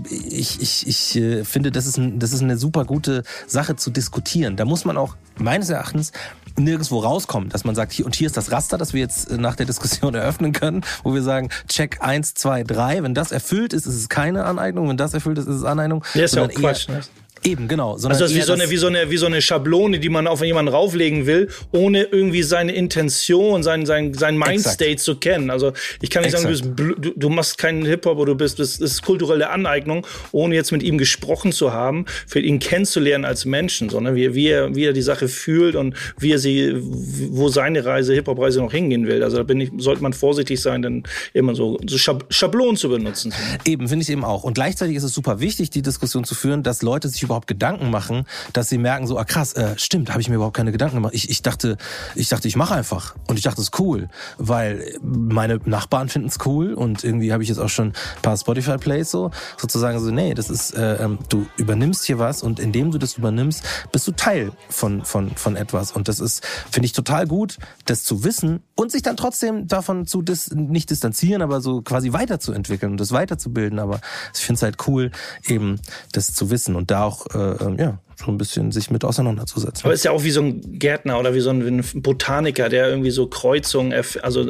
[0.09, 3.89] ich, ich, ich äh, finde, das ist, ein, das ist eine super gute Sache zu
[3.89, 4.57] diskutieren.
[4.57, 6.11] Da muss man auch meines Erachtens
[6.57, 9.37] nirgendwo rauskommen, dass man sagt, hier und hier ist das Raster, das wir jetzt äh,
[9.37, 13.03] nach der Diskussion eröffnen können, wo wir sagen, check eins, zwei, drei.
[13.03, 14.89] Wenn das erfüllt ist, ist es keine Aneignung.
[14.89, 16.03] Wenn das erfüllt ist, ist es Aneignung.
[16.13, 16.89] Ja, ist ja auch Quatsch.
[16.89, 17.01] Ne?
[17.47, 17.93] Eben, genau.
[17.93, 20.27] Also das ist wie so, eine, wie, so eine, wie so eine Schablone, die man
[20.27, 25.49] auf jemanden rauflegen will, ohne irgendwie seine Intention, sein, sein, sein Mindstate zu kennen.
[25.49, 25.71] Also
[26.01, 26.57] ich kann nicht Exakt.
[26.57, 30.05] sagen, du, bist, du, du machst keinen Hip-Hop oder du bist, das ist kulturelle Aneignung,
[30.33, 34.47] ohne jetzt mit ihm gesprochen zu haben, für ihn kennenzulernen als Menschen, sondern wie, wie,
[34.49, 38.73] er, wie er die Sache fühlt und wie er sie, wo seine Reise, Hip-Hop-Reise noch
[38.73, 39.23] hingehen will.
[39.23, 43.33] Also da bin ich, sollte man vorsichtig sein, dann immer so, so Schablonen zu benutzen.
[43.63, 44.43] Eben, finde ich eben auch.
[44.43, 47.91] Und gleichzeitig ist es super wichtig, die Diskussion zu führen, dass Leute sich überhaupt Gedanken
[47.91, 50.95] machen, dass sie merken so, ah krass, äh, stimmt, habe ich mir überhaupt keine Gedanken
[50.95, 51.13] gemacht.
[51.13, 51.77] Ich, ich dachte,
[52.15, 53.15] ich dachte, ich mache einfach.
[53.27, 57.43] Und ich dachte, es ist cool, weil meine Nachbarn finden es cool und irgendwie habe
[57.43, 61.19] ich jetzt auch schon ein paar Spotify-Plays so, sozusagen so, nee, das ist, äh, ähm,
[61.29, 65.55] du übernimmst hier was und indem du das übernimmst, bist du Teil von, von, von
[65.55, 65.91] etwas.
[65.91, 70.05] Und das ist, finde ich, total gut, das zu wissen und sich dann trotzdem davon
[70.05, 73.79] zu dis nicht distanzieren, aber so quasi weiterzuentwickeln und das weiterzubilden.
[73.79, 73.99] Aber
[74.33, 75.11] ich finde es halt cool,
[75.45, 75.79] eben
[76.11, 79.85] das zu wissen und da auch äh, ähm, ja, so ein bisschen sich mit auseinanderzusetzen.
[79.85, 83.11] Aber ist ja auch wie so ein Gärtner oder wie so ein Botaniker, der irgendwie
[83.11, 83.93] so Kreuzungen,
[84.23, 84.45] also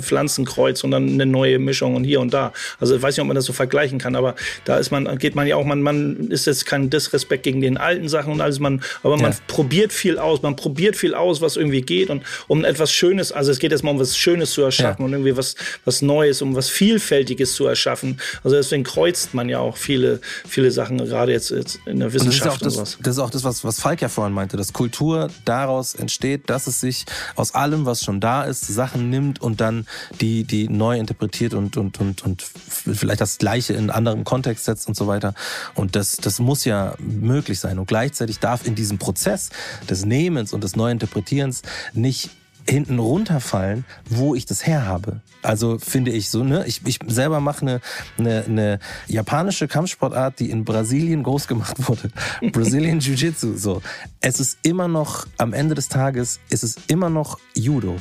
[0.00, 2.52] Pflanzenkreuz und dann eine neue Mischung und hier und da.
[2.78, 5.34] Also ich weiß nicht, ob man das so vergleichen kann, aber da ist man, geht
[5.34, 8.60] man ja auch, man, man ist jetzt kein Disrespekt gegen den alten Sachen und alles,
[8.60, 9.38] man, aber man ja.
[9.48, 13.50] probiert viel aus, man probiert viel aus, was irgendwie geht und um etwas Schönes, also
[13.50, 15.06] es geht jetzt mal um was Schönes zu erschaffen ja.
[15.06, 18.20] und irgendwie was, was Neues, um was Vielfältiges zu erschaffen.
[18.44, 22.62] Also deswegen kreuzt man ja auch viele, viele Sachen, gerade jetzt, jetzt in der Wissenschaft
[22.62, 25.28] und, und sowas das ist auch das, was, was Falk ja vorhin meinte, dass Kultur
[25.46, 27.06] daraus entsteht, dass es sich
[27.36, 29.86] aus allem, was schon da ist, Sachen nimmt und dann
[30.20, 34.88] die, die neu interpretiert und, und, und, und vielleicht das Gleiche in anderem Kontext setzt
[34.88, 35.34] und so weiter.
[35.74, 37.78] Und das, das muss ja möglich sein.
[37.78, 39.48] Und gleichzeitig darf in diesem Prozess
[39.88, 41.62] des Nehmens und des Neuinterpretierens
[41.94, 42.30] nicht
[42.68, 45.22] hinten runterfallen, wo ich das her habe.
[45.42, 46.64] Also finde ich so, ne?
[46.66, 47.80] Ich, ich selber mache eine,
[48.18, 52.10] eine, eine japanische Kampfsportart, die in Brasilien groß gemacht wurde.
[52.52, 53.56] Brazilian Jiu-Jitsu.
[53.56, 53.82] So.
[54.20, 57.96] Es ist immer noch, am Ende des Tages, ist es immer noch Judo.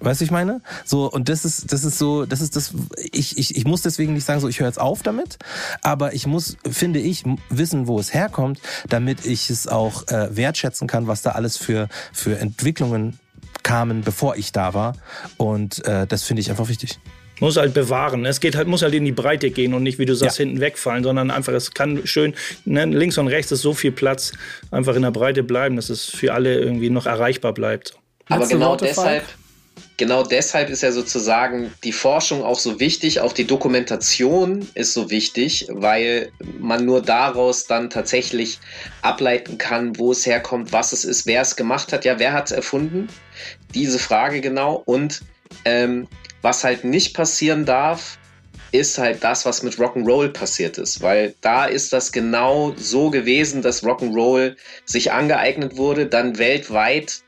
[0.00, 0.62] Weißt du, ich meine?
[0.84, 2.72] So, und das ist, das ist so, das ist das,
[3.12, 5.38] ich, ich, ich muss deswegen nicht sagen, so, ich höre jetzt auf damit,
[5.82, 10.88] aber ich muss, finde ich, wissen, wo es herkommt, damit ich es auch äh, wertschätzen
[10.88, 13.18] kann, was da alles für, für Entwicklungen
[13.62, 14.94] kamen, bevor ich da war.
[15.36, 16.98] Und äh, das finde ich einfach wichtig.
[17.40, 18.26] Muss halt bewahren.
[18.26, 20.44] Es geht halt, muss halt in die Breite gehen und nicht, wie du sagst, ja.
[20.44, 22.34] hinten wegfallen, sondern einfach, es kann schön,
[22.66, 24.32] ne, links und rechts ist so viel Platz,
[24.70, 27.94] einfach in der Breite bleiben, dass es für alle irgendwie noch erreichbar bleibt.
[28.28, 29.24] Aber genau deshalb,
[30.00, 35.10] genau deshalb ist ja sozusagen die Forschung auch so wichtig, auch die Dokumentation ist so
[35.10, 38.58] wichtig, weil man nur daraus dann tatsächlich
[39.02, 42.06] ableiten kann, wo es herkommt, was es ist, wer es gemacht hat.
[42.06, 43.08] Ja, wer hat es erfunden?
[43.74, 44.82] Diese Frage genau.
[44.86, 45.20] Und
[45.66, 46.08] ähm,
[46.40, 48.16] was halt nicht passieren darf,
[48.72, 53.60] ist halt das, was mit Rock'n'Roll passiert ist, weil da ist das genau so gewesen,
[53.60, 57.22] dass Rock'n'Roll sich angeeignet wurde, dann weltweit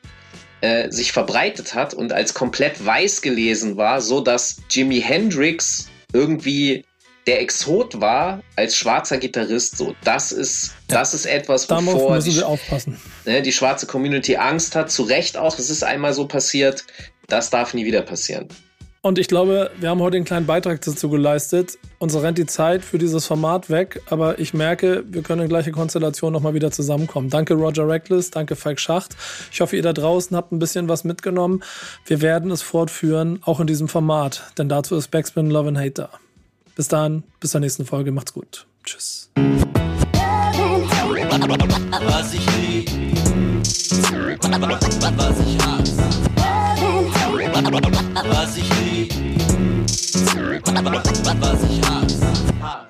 [0.62, 6.84] äh, sich verbreitet hat und als komplett weiß gelesen war, so dass Jimi Hendrix irgendwie
[7.26, 9.76] der Exot war als schwarzer Gitarrist.
[9.76, 12.42] So, das ist, das ist etwas, wovor die,
[13.24, 14.90] ne, die schwarze Community Angst hat.
[14.90, 15.58] Zu Recht auch.
[15.58, 16.84] Es ist einmal so passiert.
[17.28, 18.48] Das darf nie wieder passieren.
[19.04, 21.76] Und ich glaube, wir haben heute einen kleinen Beitrag dazu geleistet.
[21.98, 25.72] Uns rennt die Zeit für dieses Format weg, aber ich merke, wir können in gleiche
[25.72, 27.28] Konstellation nochmal wieder zusammenkommen.
[27.28, 29.16] Danke Roger Reckless, danke Falk Schacht.
[29.50, 31.64] Ich hoffe, ihr da draußen habt ein bisschen was mitgenommen.
[32.06, 35.90] Wir werden es fortführen, auch in diesem Format, denn dazu ist Backspin Love and Hate
[35.90, 36.10] da.
[36.76, 38.12] Bis dann, bis zur nächsten Folge.
[38.12, 38.66] Macht's gut.
[38.84, 39.30] Tschüss.
[42.06, 42.88] Was ich lieb,
[45.16, 46.02] was ich hasse.
[48.24, 48.71] Was ich
[51.40, 52.81] was ich hasse.